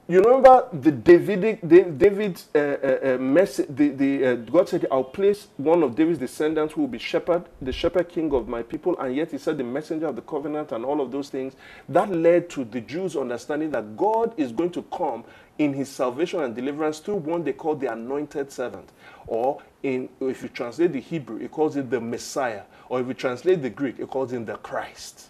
[0.08, 1.66] You remember the Davidic,
[1.98, 3.66] David's uh, uh, uh, message.
[3.70, 7.44] The, the uh, God said, "I'll place one of David's descendants who will be shepherd,
[7.60, 10.70] the shepherd king of my people." And yet, He said, "The messenger of the covenant,"
[10.70, 11.54] and all of those things.
[11.88, 15.24] That led to the Jews understanding that God is going to come
[15.58, 18.90] in his salvation and deliverance through one they call the anointed servant.
[19.26, 22.62] Or in if you translate the Hebrew, it calls it the Messiah.
[22.88, 25.28] Or if you translate the Greek, it calls it the Christ.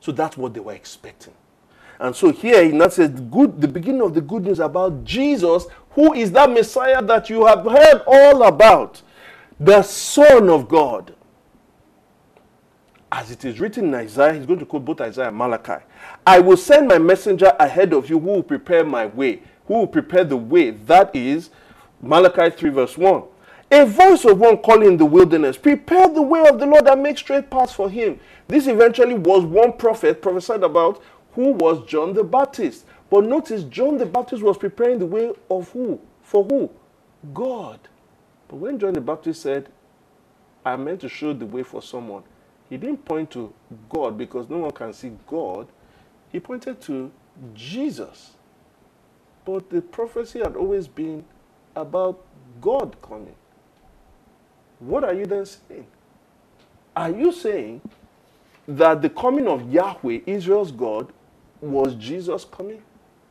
[0.00, 1.34] So that's what they were expecting.
[2.00, 5.66] And so here he now says good the beginning of the good news about Jesus,
[5.90, 9.00] who is that Messiah that you have heard all about,
[9.60, 11.14] the Son of God.
[13.14, 15.84] As it is written in Isaiah, he's going to quote both Isaiah and Malachi.
[16.26, 19.86] I will send my messenger ahead of you who will prepare my way, who will
[19.86, 20.70] prepare the way.
[20.70, 21.50] That is
[22.00, 23.22] Malachi 3, verse 1.
[23.72, 27.02] A voice of one calling in the wilderness, prepare the way of the Lord and
[27.02, 28.18] make straight paths for him.
[28.48, 31.02] This eventually was one prophet prophesied about
[31.32, 32.86] who was John the Baptist.
[33.10, 36.00] But notice, John the Baptist was preparing the way of who?
[36.22, 36.70] For who?
[37.34, 37.78] God.
[38.48, 39.68] But when John the Baptist said,
[40.64, 42.22] I meant to show the way for someone,
[42.72, 43.52] he didn't point to
[43.90, 45.68] God because no one can see God.
[46.30, 47.12] He pointed to
[47.52, 48.30] Jesus.
[49.44, 51.22] But the prophecy had always been
[51.76, 52.24] about
[52.62, 53.34] God coming.
[54.78, 55.86] What are you then saying?
[56.96, 57.82] Are you saying
[58.66, 61.12] that the coming of Yahweh, Israel's God,
[61.60, 62.82] was Jesus coming?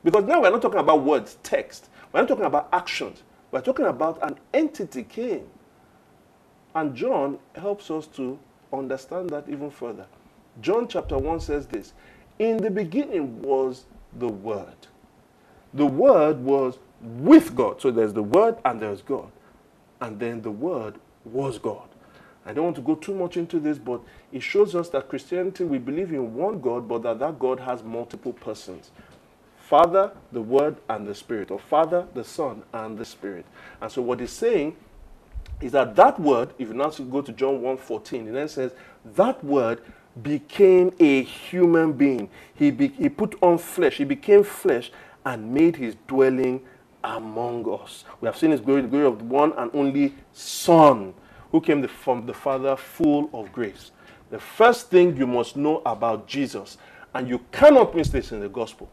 [0.03, 1.89] Because now we're not talking about words, text.
[2.13, 3.23] We're not talking about actions.
[3.49, 5.47] We're talking about an entity came.
[6.75, 8.37] And John helps us to
[8.73, 10.05] understand that even further.
[10.61, 11.93] John chapter 1 says this
[12.39, 13.85] In the beginning was
[14.17, 14.87] the Word.
[15.73, 17.81] The Word was with God.
[17.81, 19.31] So there's the Word and there's God.
[20.01, 20.95] And then the Word
[21.25, 21.87] was God.
[22.45, 24.01] I don't want to go too much into this, but
[24.31, 27.83] it shows us that Christianity, we believe in one God, but that that God has
[27.83, 28.89] multiple persons.
[29.57, 33.45] Father, the Word, and the Spirit, or Father, the Son, and the Spirit.
[33.79, 34.75] And so what he's saying
[35.61, 38.73] is that that word, if you now go to John 1.14, it then says,
[39.15, 39.81] that word
[40.21, 42.29] became a human being.
[42.53, 43.97] He, be, he put on flesh.
[43.97, 44.91] He became flesh
[45.25, 46.61] and made his dwelling
[47.03, 48.05] among us.
[48.19, 51.13] We have seen his glory, the glory of the one and only Son,
[51.51, 53.91] who came from the Father full of grace.
[54.29, 56.77] The first thing you must know about Jesus,
[57.13, 58.89] and you cannot miss this in the gospel,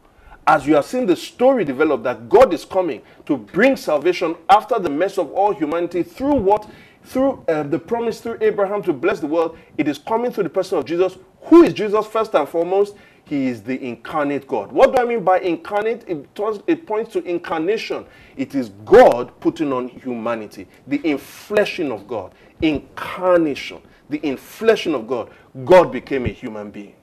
[0.49, 4.79] as you have seen the story develop that God is coming to bring salvation after
[4.79, 6.67] the mess of all humanity through what?
[7.03, 10.49] Through uh, the promise through Abraham to bless the world, it is coming through the
[10.49, 11.19] person of Jesus.
[11.43, 12.95] Who is Jesus first and foremost?
[13.25, 14.71] He is the incarnate God.
[14.71, 16.03] What do I mean by incarnate?
[16.07, 18.07] It, turns, it points to incarnation.
[18.35, 22.33] It is God putting on humanity, the infleshing of God,
[22.63, 25.29] incarnation, the infleshing of God.
[25.63, 26.95] God became a human being.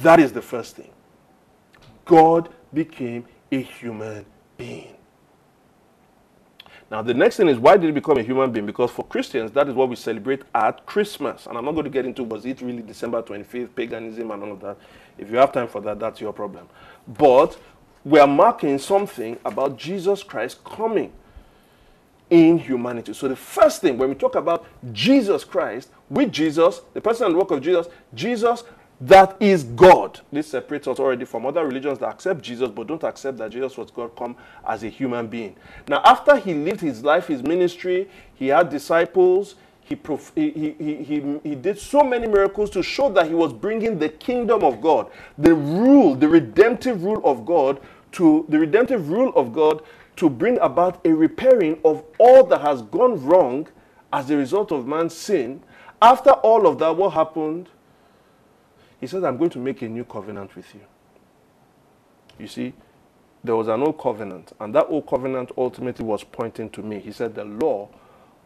[0.00, 0.90] That is the first thing.
[2.08, 4.24] God became a human
[4.56, 4.96] being.
[6.90, 8.64] Now, the next thing is why did he become a human being?
[8.64, 11.46] Because for Christians, that is what we celebrate at Christmas.
[11.46, 14.52] And I'm not going to get into was it really December 25th, paganism, and all
[14.52, 14.78] of that.
[15.18, 16.66] If you have time for that, that's your problem.
[17.06, 17.58] But
[18.04, 21.12] we are marking something about Jesus Christ coming
[22.30, 23.12] in humanity.
[23.12, 27.36] So, the first thing, when we talk about Jesus Christ, with Jesus, the person and
[27.36, 28.64] work of Jesus, Jesus
[29.00, 30.20] that is God.
[30.32, 33.76] This separates us already from other religions that accept Jesus but don't accept that Jesus
[33.76, 34.36] was God come
[34.66, 35.54] as a human being.
[35.88, 39.96] Now, after he lived his life, his ministry, he had disciples, he,
[40.34, 44.62] he, he, he did so many miracles to show that he was bringing the kingdom
[44.62, 47.80] of God, the rule, the redemptive rule of God,
[48.12, 49.82] to the redemptive rule of God
[50.16, 53.68] to bring about a repairing of all that has gone wrong
[54.12, 55.62] as a result of man's sin.
[56.02, 57.68] After all of that, what happened?
[59.00, 60.80] He says, I'm going to make a new covenant with you.
[62.38, 62.72] You see,
[63.42, 66.98] there was an old covenant, and that old covenant ultimately was pointing to me.
[66.98, 67.88] He said, The law,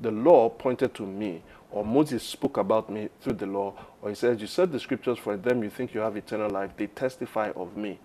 [0.01, 4.15] the law pointed to me, or Moses spoke about me through the law, or he
[4.15, 7.51] says, You said the scriptures for them, you think you have eternal life, they testify
[7.57, 7.99] of me.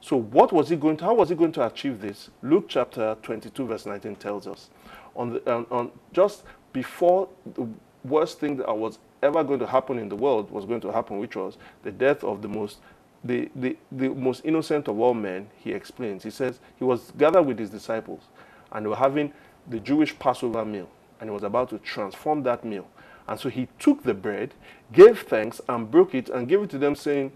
[0.00, 2.28] So, what was he going to, how was he going to achieve this?
[2.42, 4.68] Luke chapter 22, verse 19 tells us.
[5.16, 7.66] On, the, on, on just before the
[8.04, 10.92] worst thing that I was ever going to happen in the world was going to
[10.92, 12.78] happen, which was the death of the most
[13.24, 16.22] the, the, the most innocent of all men, he explains.
[16.22, 18.22] He says he was gathered with his disciples
[18.70, 19.32] and they were having
[19.68, 20.88] the Jewish Passover meal
[21.20, 22.86] and he was about to transform that meal.
[23.28, 24.54] And so he took the bread,
[24.92, 27.32] gave thanks, and broke it and gave it to them, saying,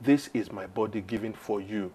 [0.00, 1.92] This is my body given for you.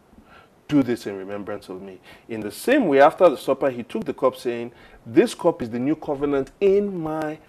[0.67, 1.99] Do this in remembrance of me.
[2.27, 4.71] In the same way, after the supper, he took the cup, saying,
[5.05, 7.39] This cup is the new covenant in my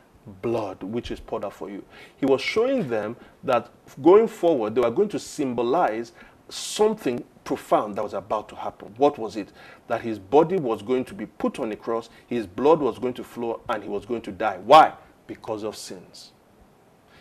[0.43, 1.85] blood which is poured out for you.
[2.17, 3.71] He was showing them that
[4.03, 6.13] going forward, they were going to symbolize
[6.49, 8.95] something profound that was about to happen.
[8.97, 9.53] What was it?
[9.89, 13.15] That his body was going to be put on a cross, his blood was going
[13.15, 14.59] to flow, and he was going to die.
[14.65, 14.93] Why?
[15.27, 16.33] Because of sins.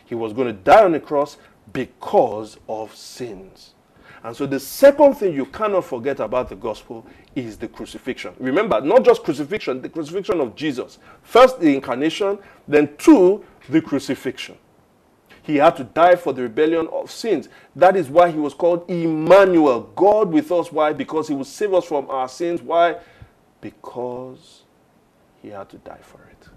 [0.05, 1.37] He was going to die on the cross
[1.71, 3.73] because of sins.
[4.23, 7.05] And so the second thing you cannot forget about the gospel
[7.39, 8.33] is the crucifixion.
[8.39, 10.99] Remember, not just crucifixion, the crucifixion of Jesus.
[11.21, 14.57] First, the incarnation, then, two, the crucifixion.
[15.41, 17.49] He had to die for the rebellion of sins.
[17.75, 20.71] That is why he was called Emmanuel, God with us.
[20.71, 20.93] Why?
[20.93, 22.61] Because he would save us from our sins.
[22.61, 22.97] Why?
[23.59, 24.63] Because
[25.41, 26.49] he had to die for it.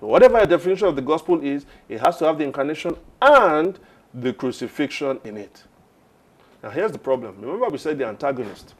[0.00, 3.78] So whatever your definition of the gospel is, it has to have the incarnation and
[4.12, 5.62] the crucifixion in it.
[6.62, 7.40] Now, here's the problem.
[7.40, 8.74] Remember, we said the antagonist.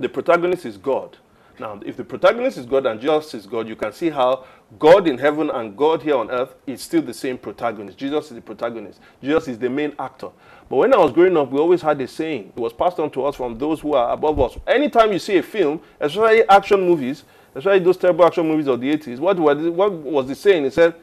[0.00, 1.18] The protagonist is God.
[1.58, 4.46] Now, if the protagonist is God and Jesus is God, you can see how
[4.78, 7.98] God in heaven and God here on earth is still the same protagonist.
[7.98, 8.98] Jesus is the protagonist.
[9.22, 10.30] Jesus is the main actor.
[10.70, 12.54] But when I was growing up, we always had a saying.
[12.56, 14.56] It was passed on to us from those who are above us.
[14.66, 17.24] Anytime you see a film, especially action movies,
[17.54, 20.64] especially those terrible action movies of the 80s, what was, what was the saying?
[20.64, 20.94] It said,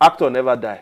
[0.00, 0.80] actor never dies.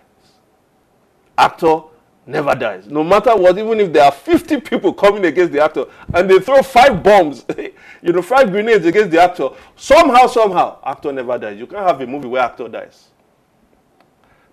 [1.37, 1.83] Actor
[2.27, 2.87] never dies.
[2.87, 6.39] No matter what, even if there are 50 people coming against the actor and they
[6.39, 7.45] throw five bombs,
[8.03, 11.59] you know, five grenades against the actor, somehow, somehow, actor never dies.
[11.59, 13.09] You can't have a movie where actor dies.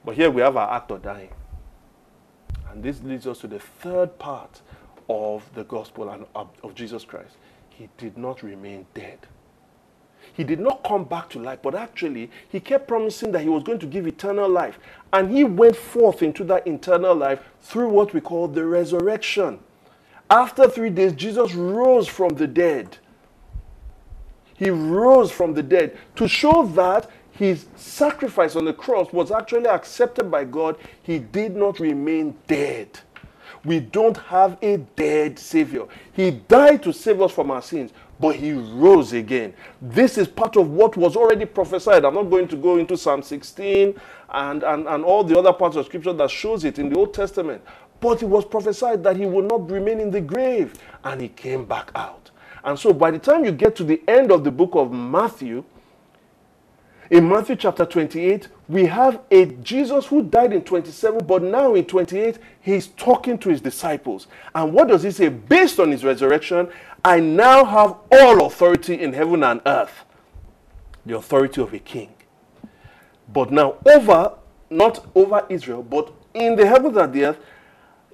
[0.03, 1.31] But here we have our actor dying.
[2.71, 4.61] And this leads us to the third part
[5.09, 7.35] of the gospel and of, of Jesus Christ.
[7.69, 9.19] He did not remain dead.
[10.37, 13.63] He did not come back to life, but actually, he kept promising that he was
[13.63, 14.77] going to give eternal life.
[15.11, 19.57] And he went forth into that eternal life through what we call the resurrection.
[20.29, 22.97] After three days, Jesus rose from the dead.
[24.53, 29.67] He rose from the dead to show that his sacrifice on the cross was actually
[29.67, 32.99] accepted by God, he did not remain dead.
[33.65, 35.85] We don't have a dead Savior.
[36.13, 39.53] He died to save us from our sins, but he rose again.
[39.81, 42.05] This is part of what was already prophesied.
[42.05, 43.99] I'm not going to go into Psalm 16
[44.29, 47.13] and, and, and all the other parts of Scripture that shows it in the Old
[47.13, 47.61] Testament.
[47.99, 51.65] But it was prophesied that he would not remain in the grave, and he came
[51.65, 52.31] back out.
[52.63, 55.63] And so by the time you get to the end of the book of Matthew,
[57.09, 61.85] in Matthew chapter 28, we have a Jesus who died in 27, but now in
[61.85, 64.27] 28, he's talking to his disciples.
[64.53, 65.29] And what does he say?
[65.29, 66.67] Based on his resurrection,
[67.07, 70.03] I now have all authority in heaven and earth,
[71.05, 72.13] the authority of a king.
[73.31, 74.33] But now, over,
[74.69, 77.37] not over Israel, but in the heavens and the earth,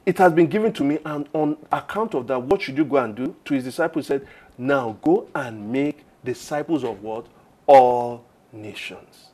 [0.05, 0.99] it has been given to me.
[1.05, 3.35] And on account of that, what should you go and do?
[3.45, 4.27] To his disciples, said,
[4.59, 7.25] Now go and make disciples of what?
[7.65, 9.29] All nations.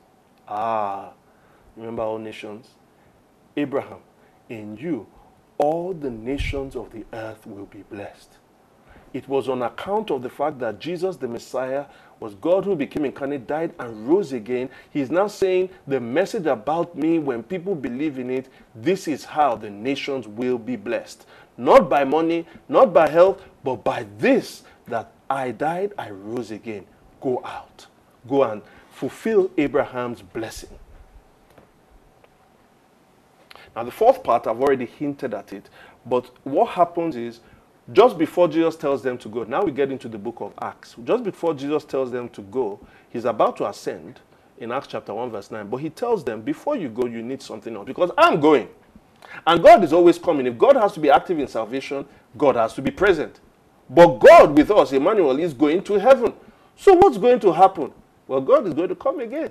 [0.48, 1.12] Ah,
[1.76, 2.70] remember all nations?
[3.58, 4.00] Abraham,
[4.48, 5.06] in you,
[5.58, 8.38] all the nations of the earth will be blessed.
[9.14, 11.86] It was on account of the fact that Jesus, the Messiah,
[12.20, 14.70] was God who became incarnate, died, and rose again.
[14.92, 19.56] He's now saying the message about me, when people believe in it, this is how
[19.56, 21.26] the nations will be blessed.
[21.58, 26.86] Not by money, not by health, but by this that I died, I rose again.
[27.22, 27.88] Go out.
[28.28, 30.78] Go and fulfill Abraham's blessing.
[33.76, 35.70] Now, the fourth part, I've already hinted at it,
[36.06, 37.40] but what happens is
[37.94, 40.96] just before Jesus tells them to go, now we get into the book of Acts.
[41.04, 42.80] Just before Jesus tells them to go,
[43.10, 44.20] he's about to ascend
[44.60, 45.70] in Acts chapter 1, verse 9.
[45.70, 48.68] But he tells them, before you go, you need something else because I'm going.
[49.48, 50.46] And God is always coming.
[50.46, 52.06] If God has to be active in salvation,
[52.38, 53.40] God has to be present.
[53.90, 56.34] But God with us, Emmanuel, is going to heaven.
[56.76, 57.92] So what's going to happen?
[58.28, 59.50] Well, God is going to come again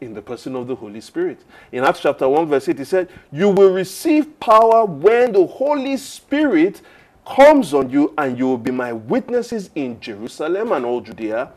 [0.00, 1.40] in the person of the Holy Spirit.
[1.70, 5.96] In Acts chapter 1, verse 8, he said, You will receive power when the Holy
[5.96, 6.80] Spirit
[7.26, 11.50] comes on you, and you will be my witnesses in Jerusalem and all Judea,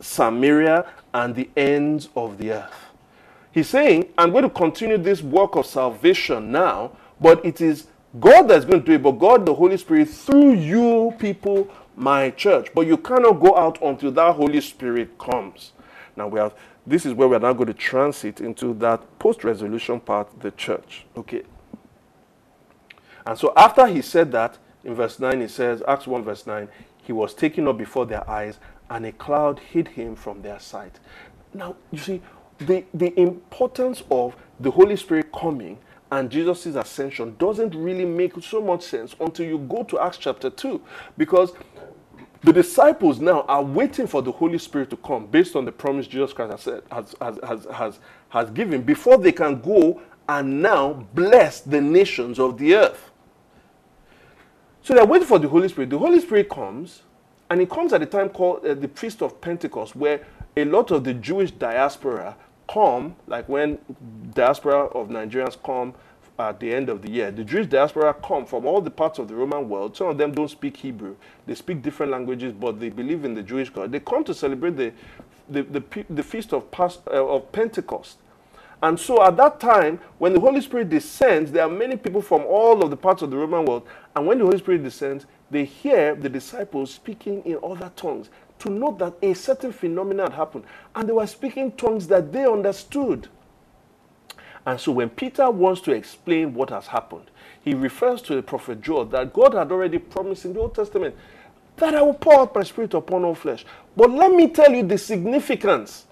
[0.00, 2.74] Samaria, and the ends of the earth.
[3.52, 7.86] He's saying, I'm going to continue this work of salvation now, but it is
[8.20, 12.30] God that's going to do it, but God, the Holy Spirit, through you people, my
[12.30, 12.68] church.
[12.74, 15.72] But you cannot go out until that Holy Spirit comes.
[16.16, 16.54] Now we have
[16.86, 21.06] this is where we're now going to transit into that post-resolution part, the church.
[21.16, 21.42] Okay.
[23.26, 26.68] And so after he said that, in verse 9, it says, Acts 1, verse 9,
[27.02, 28.58] he was taken up before their eyes,
[28.90, 31.00] and a cloud hid him from their sight.
[31.52, 32.22] Now, you see,
[32.58, 35.78] the, the importance of the Holy Spirit coming
[36.10, 40.50] and Jesus' ascension doesn't really make so much sense until you go to Acts chapter
[40.50, 40.80] 2.
[41.16, 41.52] Because
[42.42, 46.06] the disciples now are waiting for the Holy Spirit to come based on the promise
[46.06, 50.62] Jesus Christ has, said, has, has, has, has, has given before they can go and
[50.62, 53.10] now bless the nations of the earth.
[54.84, 55.88] So they're waiting for the Holy Spirit.
[55.88, 57.04] The Holy Spirit comes,
[57.48, 60.26] and it comes at a time called uh, the Feast of Pentecost, where
[60.58, 62.36] a lot of the Jewish diaspora
[62.70, 63.78] come, like when
[64.34, 65.94] diaspora of Nigerians come
[66.38, 67.30] at the end of the year.
[67.30, 69.96] The Jewish diaspora come from all the parts of the Roman world.
[69.96, 71.16] Some of them don't speak Hebrew.
[71.46, 73.90] They speak different languages, but they believe in the Jewish God.
[73.90, 74.92] They come to celebrate the,
[75.48, 78.18] the, the, the feast of, Pas- uh, of Pentecost.
[78.84, 82.42] And so at that time, when the Holy Spirit descends, there are many people from
[82.42, 83.88] all of the parts of the Roman world.
[84.14, 88.28] And when the Holy Spirit descends, they hear the disciples speaking in other tongues
[88.58, 90.64] to note that a certain phenomenon had happened.
[90.94, 93.28] And they were speaking tongues that they understood.
[94.66, 97.30] And so when Peter wants to explain what has happened,
[97.62, 101.16] he refers to the prophet Joel that God had already promised in the Old Testament
[101.76, 103.64] that I will pour out my spirit upon all flesh.
[103.96, 106.04] But let me tell you the significance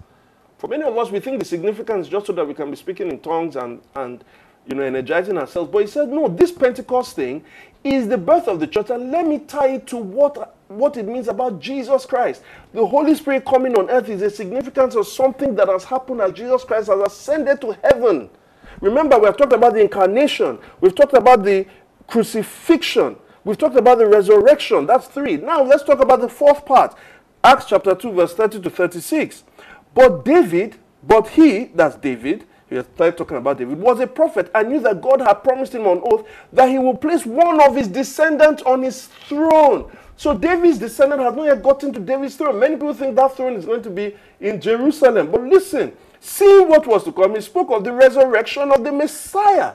[0.63, 3.11] for many of us, we think the significance just so that we can be speaking
[3.11, 4.23] in tongues and, and
[4.65, 5.69] you know, energizing ourselves.
[5.69, 7.43] But he said, no, this Pentecost thing
[7.83, 8.89] is the birth of the church.
[8.89, 12.43] And let me tie it to what, what it means about Jesus Christ.
[12.73, 16.31] The Holy Spirit coming on earth is a significance of something that has happened as
[16.31, 18.29] Jesus Christ has ascended to heaven.
[18.79, 20.59] Remember, we have talked about the incarnation.
[20.79, 21.65] We've talked about the
[22.07, 23.17] crucifixion.
[23.43, 24.85] We've talked about the resurrection.
[24.85, 25.35] That's three.
[25.35, 26.95] Now let's talk about the fourth part.
[27.43, 29.43] Acts chapter 2, verse 30 to 36.
[29.93, 34.69] But David, but he, that's David, he started talking about David, was a prophet and
[34.69, 37.87] knew that God had promised him on oath that he will place one of his
[37.87, 39.91] descendants on his throne.
[40.15, 42.59] So David's descendant has not yet gotten to David's throne.
[42.59, 45.31] Many people think that throne is going to be in Jerusalem.
[45.31, 49.73] But listen, seeing what was to come, he spoke of the resurrection of the Messiah.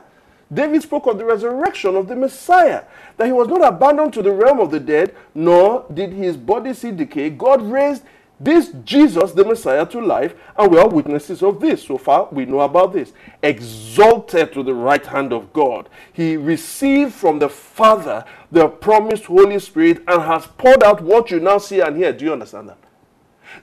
[0.53, 2.85] David spoke of the resurrection of the Messiah,
[3.19, 6.73] that he was not abandoned to the realm of the dead, nor did his body
[6.73, 7.29] see decay.
[7.29, 8.03] God raised
[8.41, 11.82] this Jesus, the Messiah, to life, and we are witnesses of this.
[11.82, 13.12] So far, we know about this.
[13.43, 19.59] Exalted to the right hand of God, he received from the Father the promised Holy
[19.59, 22.12] Spirit and has poured out what you now see and hear.
[22.12, 22.78] Do you understand that?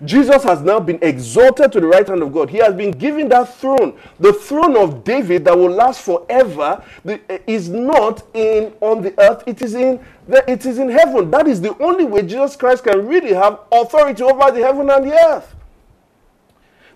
[0.04, 2.50] Jesus has now been exalted to the right hand of God.
[2.50, 3.98] He has been given that throne.
[4.20, 9.44] The throne of David that will last forever eh, is not in on the earth,
[9.46, 11.32] it is in the, it is in heaven.
[11.32, 15.06] That is the only way Jesus Christ can really have authority over the heaven and
[15.10, 15.56] the earth.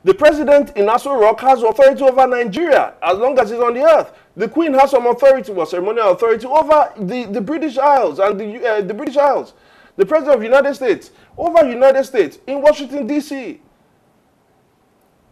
[0.03, 3.83] The president in Aso Rock has authority over Nigeria as long as he's on the
[3.83, 4.13] earth.
[4.35, 8.65] The Queen has some authority, well, ceremonial authority over the, the British Isles and the,
[8.65, 9.53] uh, the British Isles.
[9.97, 13.61] The president of the United States over United States, in Washington, D.C.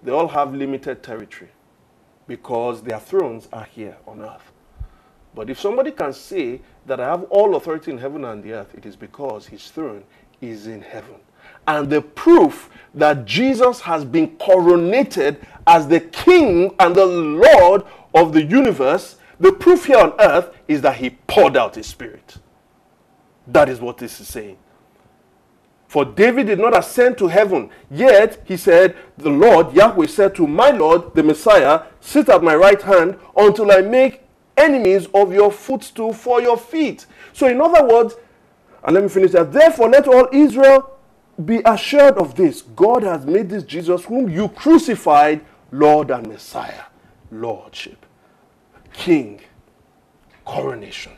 [0.03, 1.51] They all have limited territory
[2.27, 4.51] because their thrones are here on earth.
[5.35, 8.73] But if somebody can say that I have all authority in heaven and the earth,
[8.73, 10.03] it is because his throne
[10.39, 11.15] is in heaven.
[11.67, 15.37] And the proof that Jesus has been coronated
[15.67, 17.83] as the King and the Lord
[18.13, 22.37] of the universe, the proof here on earth is that he poured out his spirit.
[23.45, 24.57] That is what this is saying.
[25.87, 30.45] For David did not ascend to heaven, yet he said, The Lord, Yahweh, said to
[30.45, 34.21] my Lord, the Messiah, Sit at my right hand until I make
[34.57, 37.05] enemies of your footstool for your feet.
[37.31, 38.15] So, in other words,
[38.83, 39.51] and let me finish that.
[39.51, 40.97] Therefore, let all Israel
[41.43, 46.83] be assured of this God has made this Jesus, whom you crucified, Lord and Messiah,
[47.31, 48.05] Lordship,
[48.93, 49.41] King,
[50.45, 51.13] coronation.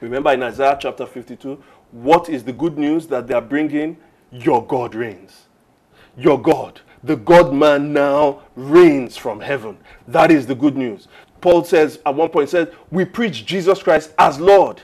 [0.00, 1.62] Remember in Isaiah chapter 52,
[1.94, 3.96] what is the good news that they are bringing?
[4.32, 5.44] Your God reigns.
[6.16, 9.78] Your God, the God man now reigns from heaven.
[10.08, 11.06] That is the good news.
[11.40, 14.82] Paul says, at one point, says, we preach Jesus Christ as Lord.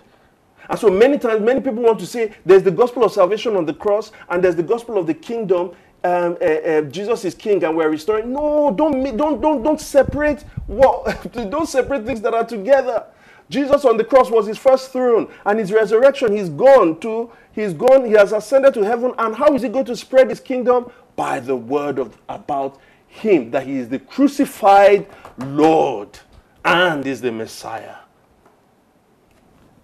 [0.68, 3.66] And so many times, many people want to say there's the gospel of salvation on
[3.66, 5.72] the cross and there's the gospel of the kingdom.
[6.04, 8.32] Um, uh, uh, Jesus is king and we're restoring.
[8.32, 13.04] No, don't don't don't don't separate what don't separate things that are together.
[13.50, 17.74] Jesus on the cross was his first throne, and his resurrection, he's gone to, he's
[17.74, 19.12] gone, he has ascended to heaven.
[19.18, 20.90] And how is he going to spread his kingdom?
[21.16, 26.20] By the word of about him, that he is the crucified Lord
[26.64, 27.96] and is the Messiah.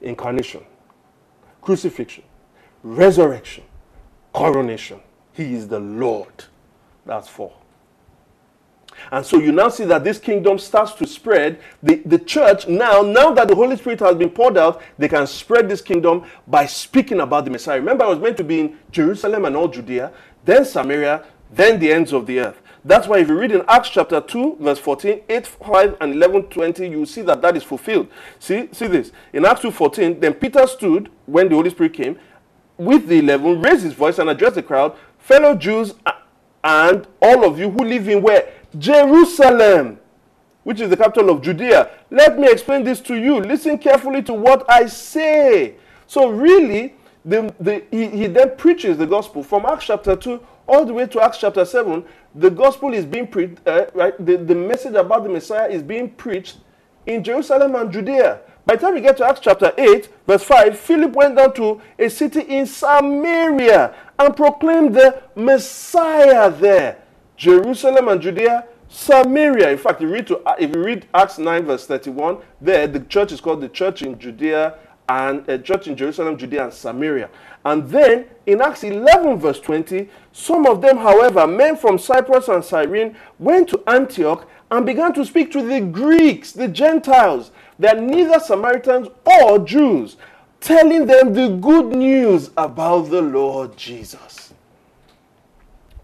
[0.01, 0.65] Incarnation,
[1.61, 2.23] crucifixion,
[2.85, 3.65] resurrection,
[4.33, 5.01] coronation.
[5.33, 6.45] He is the Lord.
[7.05, 7.53] That's four.
[9.11, 11.61] And so you now see that this kingdom starts to spread.
[11.83, 15.27] The, the church now, now that the Holy Spirit has been poured out, they can
[15.27, 17.79] spread this kingdom by speaking about the Messiah.
[17.79, 20.13] Remember, I was meant to be in Jerusalem and all Judea,
[20.45, 22.61] then Samaria, then the ends of the earth.
[22.85, 26.45] That's why if you read in Acts chapter 2, verse 14, 8, 5, and 11,
[26.45, 28.09] 20, you see that that is fulfilled.
[28.39, 29.11] See, see this.
[29.33, 32.17] In Acts 2, 14, then Peter stood when the Holy Spirit came
[32.79, 35.95] with the eleven, raised his voice and addressed the crowd, fellow Jews
[36.63, 38.53] and all of you who live in where?
[38.79, 39.99] Jerusalem,
[40.65, 41.91] which is the capital of Judea.
[42.11, 43.41] Let me explain this to you.
[43.41, 45.77] Listen carefully to what I say.
[46.07, 50.85] So, really, the, the, he, he then preaches the gospel from Acts chapter 2 all
[50.85, 52.05] the way to Acts chapter 7.
[52.35, 54.15] The gospel is being preached, uh, right?
[54.25, 56.59] The, the message about the Messiah is being preached
[57.07, 58.41] in Jerusalem and Judea.
[58.65, 61.81] By the time we get to Acts chapter 8, verse 5, Philip went down to
[61.99, 66.99] a city in Samaria and proclaimed the Messiah there.
[67.37, 69.71] Jerusalem and Judea, Samaria.
[69.71, 73.01] In fact, if you read, to, if you read Acts 9, verse 31, there the
[73.01, 76.73] church is called the church in Judea and a uh, church in Jerusalem, Judea, and
[76.73, 77.31] Samaria.
[77.65, 82.65] And then in Acts 11, verse 20, some of them, however, men from Cyprus and
[82.65, 87.53] Cyrene, went to Antioch and began to speak to the Greeks, the Gentiles.
[87.79, 90.17] They are neither Samaritans or Jews,
[90.61, 94.46] telling them the good news about the Lord Jesus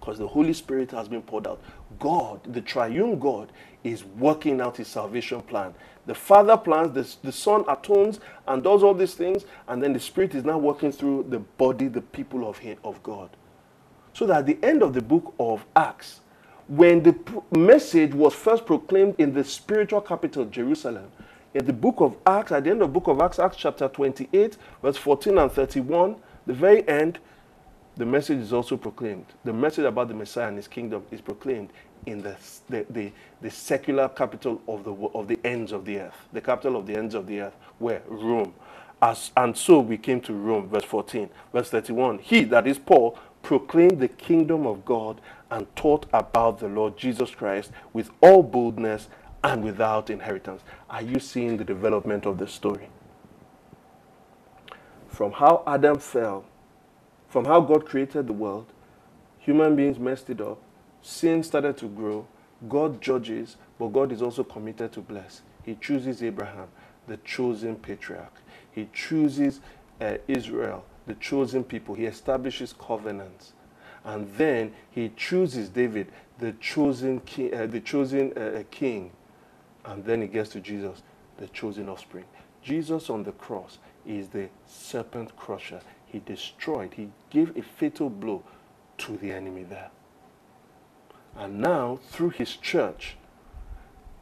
[0.02, 1.62] because the Holy Spirit has been poured out.
[2.00, 3.52] God, the triune God,
[3.84, 5.74] is working out his salvation plan.
[6.06, 8.18] The Father plans, the, the Son atones
[8.48, 11.86] and does all these things, and then the Spirit is now working through the body,
[11.86, 13.30] the people of, him, of God.
[14.12, 16.20] So that at the end of the book of Acts,
[16.66, 17.16] when the
[17.52, 21.12] message was first proclaimed in the spiritual capital, Jerusalem,
[21.54, 23.86] in the book of Acts, at the end of the book of Acts, Acts chapter
[23.86, 26.16] 28, verse 14 and 31,
[26.46, 27.20] the very end,
[27.96, 29.26] the message is also proclaimed.
[29.44, 31.70] The message about the Messiah and his kingdom is proclaimed
[32.06, 32.36] in the,
[32.68, 36.76] the, the, the, secular capital of the, of the ends of the earth, the capital
[36.76, 38.02] of the ends of the earth, where?
[38.08, 38.54] Rome.
[39.00, 41.28] As, and so we came to Rome, verse 14.
[41.52, 45.20] Verse 31 He, that is Paul, proclaimed the kingdom of God
[45.50, 49.08] and taught about the Lord Jesus Christ with all boldness
[49.44, 50.62] and without inheritance.
[50.88, 52.88] Are you seeing the development of the story?
[55.08, 56.44] From how Adam fell
[57.32, 58.68] from how God created the world
[59.42, 60.60] Human beings messed it up.
[61.02, 62.28] Sin started to grow.
[62.68, 65.42] God judges, but God is also committed to bless.
[65.64, 66.68] He chooses Abraham,
[67.08, 68.34] the chosen patriarch.
[68.72, 69.60] He chooses
[70.00, 71.96] uh, Israel, the chosen people.
[71.96, 73.54] He establishes covenants.
[74.04, 79.12] And then he chooses David, the chosen king, uh, the chosen uh, king.
[79.84, 81.02] And then he gets to Jesus,
[81.38, 82.26] the chosen offspring.
[82.62, 85.80] Jesus on the cross is the serpent crusher.
[86.12, 88.44] He destroyed, he gave a fatal blow
[88.98, 89.90] to the enemy there.
[91.36, 93.16] And now, through his church,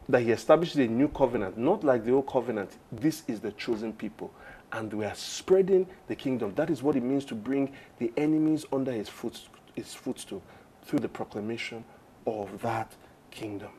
[0.09, 2.77] that he established a new covenant, not like the old covenant.
[2.93, 4.33] This is the chosen people.
[4.73, 6.55] And we are spreading the kingdom.
[6.55, 9.41] That is what it means to bring the enemies under his, foot,
[9.75, 10.43] his footstool
[10.85, 11.85] through the proclamation
[12.27, 12.95] of that
[13.31, 13.71] kingdom.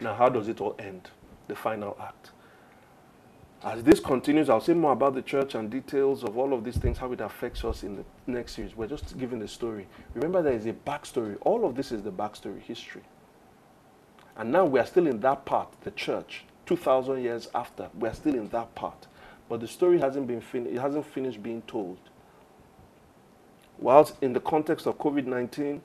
[0.00, 1.10] Now, how does it all end?
[1.46, 2.30] The final act.
[3.64, 6.76] As this continues, I'll say more about the church and details of all of these
[6.76, 8.76] things, how it affects us in the next series.
[8.76, 9.86] We're just giving the story.
[10.12, 11.38] Remember, there is a backstory.
[11.40, 13.00] All of this is the backstory, history.
[14.36, 17.88] And now we are still in that part, the church, 2,000 years after.
[17.98, 19.06] We are still in that part.
[19.48, 21.96] But the story hasn't been finished, it hasn't finished being told.
[23.78, 25.80] Whilst in the context of COVID 19,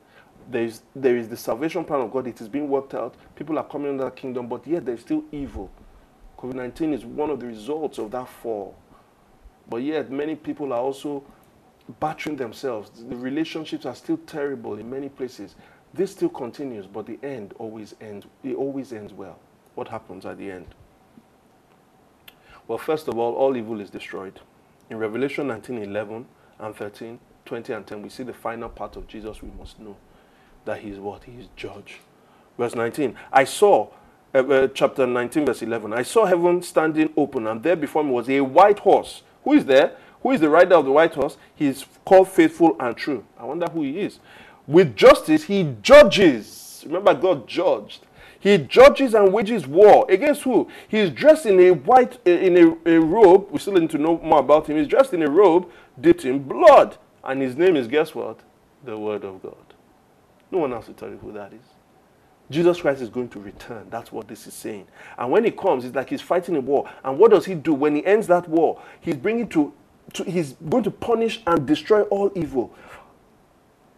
[0.51, 3.15] there is, there is the salvation plan of God, it is being worked out.
[3.35, 5.71] People are coming into the kingdom, but yet there's still evil.
[6.39, 8.73] COVID 19 is one of the results of that fall.
[9.69, 11.23] But yet, many people are also
[11.99, 12.89] battering themselves.
[13.09, 15.55] The relationships are still terrible in many places.
[15.93, 18.25] This still continues, but the end always ends.
[18.43, 19.37] It always ends well.
[19.75, 20.67] What happens at the end?
[22.69, 24.39] Well, first of all, all evil is destroyed.
[24.89, 26.25] In Revelation 19, 11
[26.59, 29.97] and 13, 20 and 10, we see the final part of Jesus we must know.
[30.65, 31.25] That he is what?
[31.25, 31.99] He is judge.
[32.57, 33.89] Verse 19, I saw,
[34.33, 38.11] uh, uh, chapter 19, verse 11, I saw heaven standing open, and there before me
[38.11, 39.23] was a white horse.
[39.43, 39.95] Who is there?
[40.21, 41.37] Who is the rider of the white horse?
[41.55, 43.25] He is called faithful and true.
[43.37, 44.19] I wonder who he is.
[44.67, 46.83] With justice, he judges.
[46.85, 48.05] Remember, God judged.
[48.39, 50.05] He judges and wages war.
[50.09, 50.69] Against who?
[50.87, 53.47] He is dressed in a white, in a, a robe.
[53.51, 54.77] We still need to know more about him.
[54.77, 55.69] He's dressed in a robe
[55.99, 56.97] dipped in blood.
[57.23, 58.39] And his name is, guess what?
[58.83, 59.55] The Word of God.
[60.51, 61.78] No one else will tell you who that is.
[62.49, 63.87] Jesus Christ is going to return.
[63.89, 64.87] That's what this is saying.
[65.17, 66.89] And when he comes, it's like he's fighting a war.
[67.03, 67.73] And what does he do?
[67.73, 69.73] When he ends that war, he's bringing to,
[70.13, 72.73] to he's going to punish and destroy all evil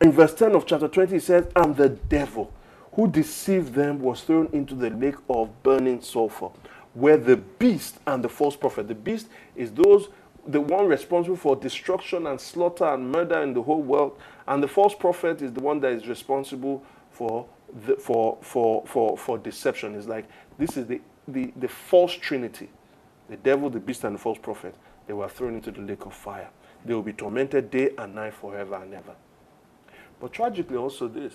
[0.01, 2.51] in verse 10 of chapter 20, he says, And the devil
[2.93, 6.49] who deceived them was thrown into the lake of burning sulfur,
[6.93, 10.09] where the beast and the false prophet, the beast is those
[10.47, 14.67] the one responsible for destruction and slaughter and murder in the whole world, and the
[14.67, 17.45] false prophet is the one that is responsible for
[17.85, 19.95] the, for, for, for, for deception.
[19.95, 20.25] It's like
[20.57, 22.69] this is the, the, the false trinity
[23.31, 24.75] the devil, the beast, and the false prophet.
[25.07, 26.49] They were thrown into the lake of fire.
[26.83, 29.15] They will be tormented day and night forever and ever.
[30.19, 31.33] But tragically, also this.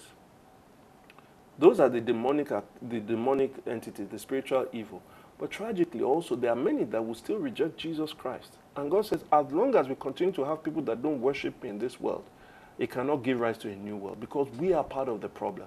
[1.58, 2.48] Those are the demonic,
[2.82, 5.02] the demonic entities, the spiritual evil.
[5.38, 8.58] But tragically, also, there are many that will still reject Jesus Christ.
[8.76, 11.70] And God says, as long as we continue to have people that don't worship me
[11.70, 12.24] in this world,
[12.78, 15.66] it cannot give rise to a new world because we are part of the problem.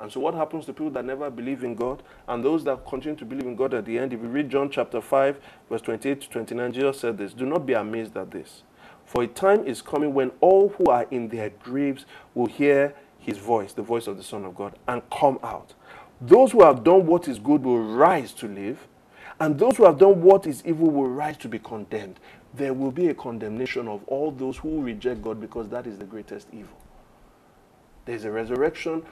[0.00, 3.16] And so, what happens to people that never believe in God and those that continue
[3.18, 4.12] to believe in God at the end?
[4.12, 5.38] If you read John chapter 5,
[5.68, 8.62] verse 28 to 29, Jesus said this Do not be amazed at this.
[9.04, 12.04] For a time is coming when all who are in their graves
[12.34, 15.74] will hear his voice, the voice of the Son of God, and come out.
[16.20, 18.86] Those who have done what is good will rise to live,
[19.40, 22.20] and those who have done what is evil will rise to be condemned.
[22.54, 26.04] There will be a condemnation of all those who reject God because that is the
[26.04, 26.76] greatest evil.
[28.04, 29.02] There's a resurrection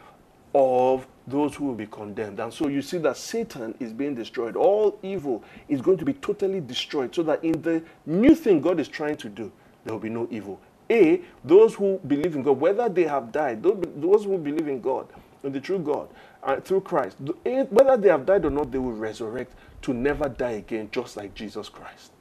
[0.56, 2.40] of those who will be condemned.
[2.40, 4.56] And so you see that Satan is being destroyed.
[4.56, 8.80] All evil is going to be totally destroyed so that in the new thing God
[8.80, 9.52] is trying to do,
[9.84, 10.58] there will be no evil.
[10.88, 15.08] A, those who believe in God, whether they have died, those who believe in God,
[15.42, 16.08] in the true God,
[16.42, 19.52] uh, through Christ, whether they have died or not, they will resurrect
[19.82, 22.12] to never die again, just like Jesus Christ.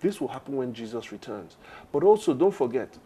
[0.00, 1.56] This will happen when Jesus returns.
[1.92, 2.96] But also, don't forget,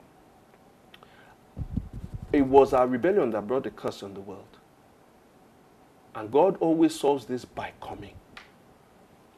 [2.33, 4.59] it was our rebellion that brought the curse on the world.
[6.15, 8.15] And God always solves this by coming.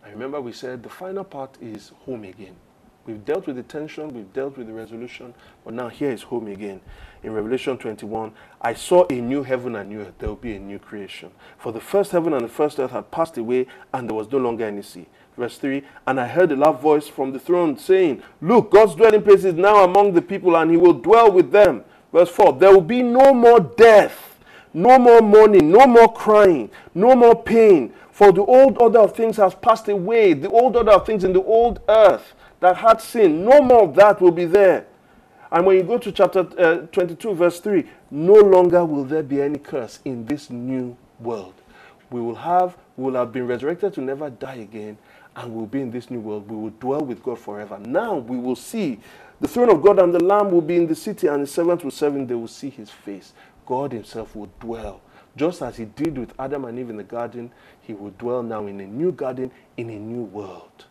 [0.04, 2.56] I remember we said the final part is home again.
[3.04, 6.46] We've dealt with the tension, we've dealt with the resolution, but now here is home
[6.46, 6.80] again.
[7.24, 10.14] In Revelation 21, I saw a new heaven and new earth.
[10.18, 11.32] There will be a new creation.
[11.58, 14.38] For the first heaven and the first earth had passed away, and there was no
[14.38, 15.08] longer any sea.
[15.36, 19.22] Verse 3 And I heard a loud voice from the throne saying, Look, God's dwelling
[19.22, 21.84] place is now among the people, and he will dwell with them.
[22.12, 24.38] Verse 4 There will be no more death,
[24.74, 29.36] no more mourning, no more crying, no more pain, for the old order of things
[29.38, 33.44] has passed away, the old order of things in the old earth that had sin.
[33.44, 34.86] No more of that will be there.
[35.50, 39.42] And when you go to chapter uh, 22, verse 3, no longer will there be
[39.42, 41.54] any curse in this new world.
[42.10, 44.96] We will have, we will have been resurrected to never die again,
[45.36, 46.50] and we'll be in this new world.
[46.50, 47.78] We will dwell with God forever.
[47.78, 49.00] Now we will see
[49.42, 51.82] the throne of God and the Lamb will be in the city, and the servants
[51.82, 52.28] will serve him.
[52.28, 53.32] They will see his face.
[53.66, 55.00] God himself will dwell.
[55.36, 57.50] Just as he did with Adam and Eve in the garden,
[57.80, 60.86] he will dwell now in a new garden, in a new world.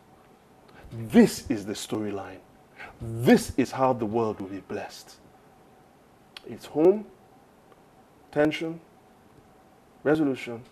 [0.92, 2.40] This is the storyline.
[3.00, 5.16] This is how the world will be blessed.
[6.46, 7.06] It's home,
[8.32, 8.80] tension,
[10.04, 10.62] resolution,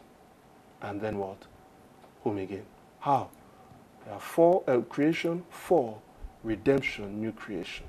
[0.83, 1.47] and then what?
[2.25, 2.67] Home again.
[2.99, 3.31] How?
[4.05, 5.99] There are four uh, creation, four
[6.43, 7.87] redemption, new creation.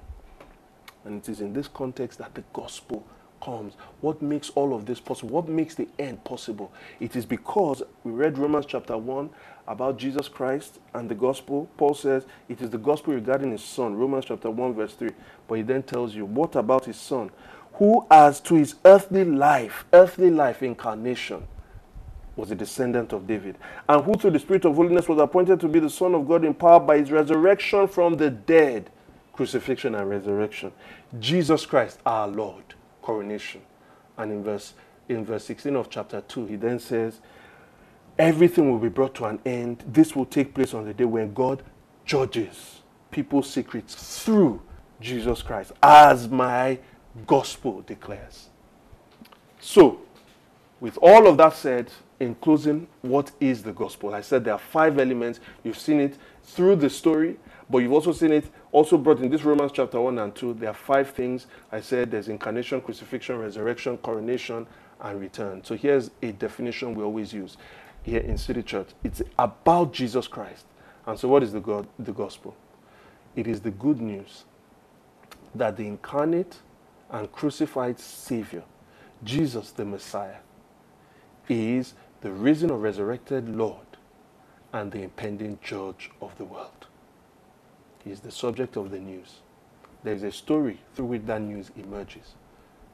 [1.06, 3.06] And it is in this context that the gospel
[3.42, 3.74] comes.
[4.02, 5.32] What makes all of this possible?
[5.32, 6.72] What makes the end possible?
[7.00, 9.30] It is because we read Romans chapter 1
[9.68, 11.70] about Jesus Christ and the gospel.
[11.78, 15.10] Paul says it is the gospel regarding his son, Romans chapter 1, verse 3.
[15.48, 17.32] But he then tells you, what about his son?
[17.74, 21.48] Who, as to his earthly life, earthly life incarnation,
[22.42, 23.58] was a descendant of David,
[23.88, 26.44] and who through the Spirit of holiness was appointed to be the Son of God
[26.44, 28.90] in power by his resurrection from the dead,
[29.32, 30.72] crucifixion and resurrection.
[31.20, 32.64] Jesus Christ, our Lord,
[33.02, 33.62] coronation.
[34.18, 34.74] And in verse
[35.08, 37.20] in verse 16 of chapter 2, he then says,
[38.18, 39.84] Everything will be brought to an end.
[39.88, 41.64] This will take place on the day when God
[42.06, 44.62] judges people's secrets through
[45.00, 46.80] Jesus Christ, as my
[47.28, 48.50] gospel declares.
[49.60, 50.02] So,
[50.80, 54.14] with all of that said, in closing, what is the gospel?
[54.14, 55.40] I said there are five elements.
[55.64, 57.38] You've seen it through the story,
[57.68, 60.54] but you've also seen it also brought in this Romans chapter 1 and 2.
[60.54, 61.48] There are five things.
[61.72, 64.68] I said there's incarnation, crucifixion, resurrection, coronation,
[65.02, 65.64] and return.
[65.64, 67.58] So here's a definition we always use
[68.04, 68.90] here in City Church.
[69.04, 70.66] It's about Jesus Christ.
[71.08, 72.56] And so what is the God the gospel?
[73.36, 74.44] It is the good news
[75.56, 76.60] that the incarnate
[77.10, 78.64] and crucified Savior,
[79.24, 80.38] Jesus the Messiah,
[81.50, 83.86] is the risen or resurrected Lord
[84.74, 86.88] and the impending judge of the world.
[88.04, 89.42] He is the subject of the news.
[90.04, 92.36] There is a story through which that news emerges,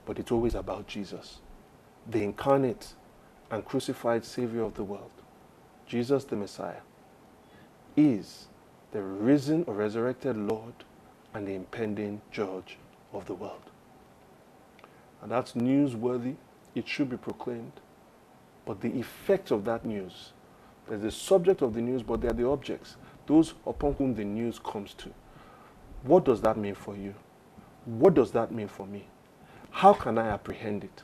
[0.05, 1.39] but it's always about Jesus,
[2.09, 2.93] the incarnate
[3.51, 5.11] and crucified Savior of the world.
[5.85, 6.81] Jesus the Messiah
[7.95, 8.47] is
[8.91, 10.73] the risen or resurrected Lord
[11.33, 12.77] and the impending judge
[13.13, 13.71] of the world.
[15.21, 16.35] And that's newsworthy.
[16.75, 17.79] It should be proclaimed.
[18.67, 20.33] But the effect of that news,
[20.89, 24.25] there's the subject of the news, but there are the objects, those upon whom the
[24.25, 25.09] news comes to.
[26.03, 27.15] What does that mean for you?
[27.85, 29.07] What does that mean for me?
[29.71, 31.03] How can I apprehend it?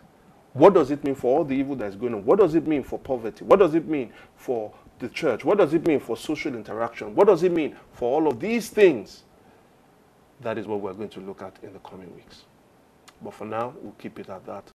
[0.52, 2.26] What does it mean for all the evil that's going on?
[2.26, 3.46] What does it mean for poverty?
[3.46, 5.46] What does it mean for the church?
[5.46, 7.16] What does it mean for social interaction?
[7.16, 9.24] What does it mean for all of these things?
[10.42, 12.44] That is what we're going to look at in the coming weeks.
[13.22, 14.70] But for now, we'll keep it at that.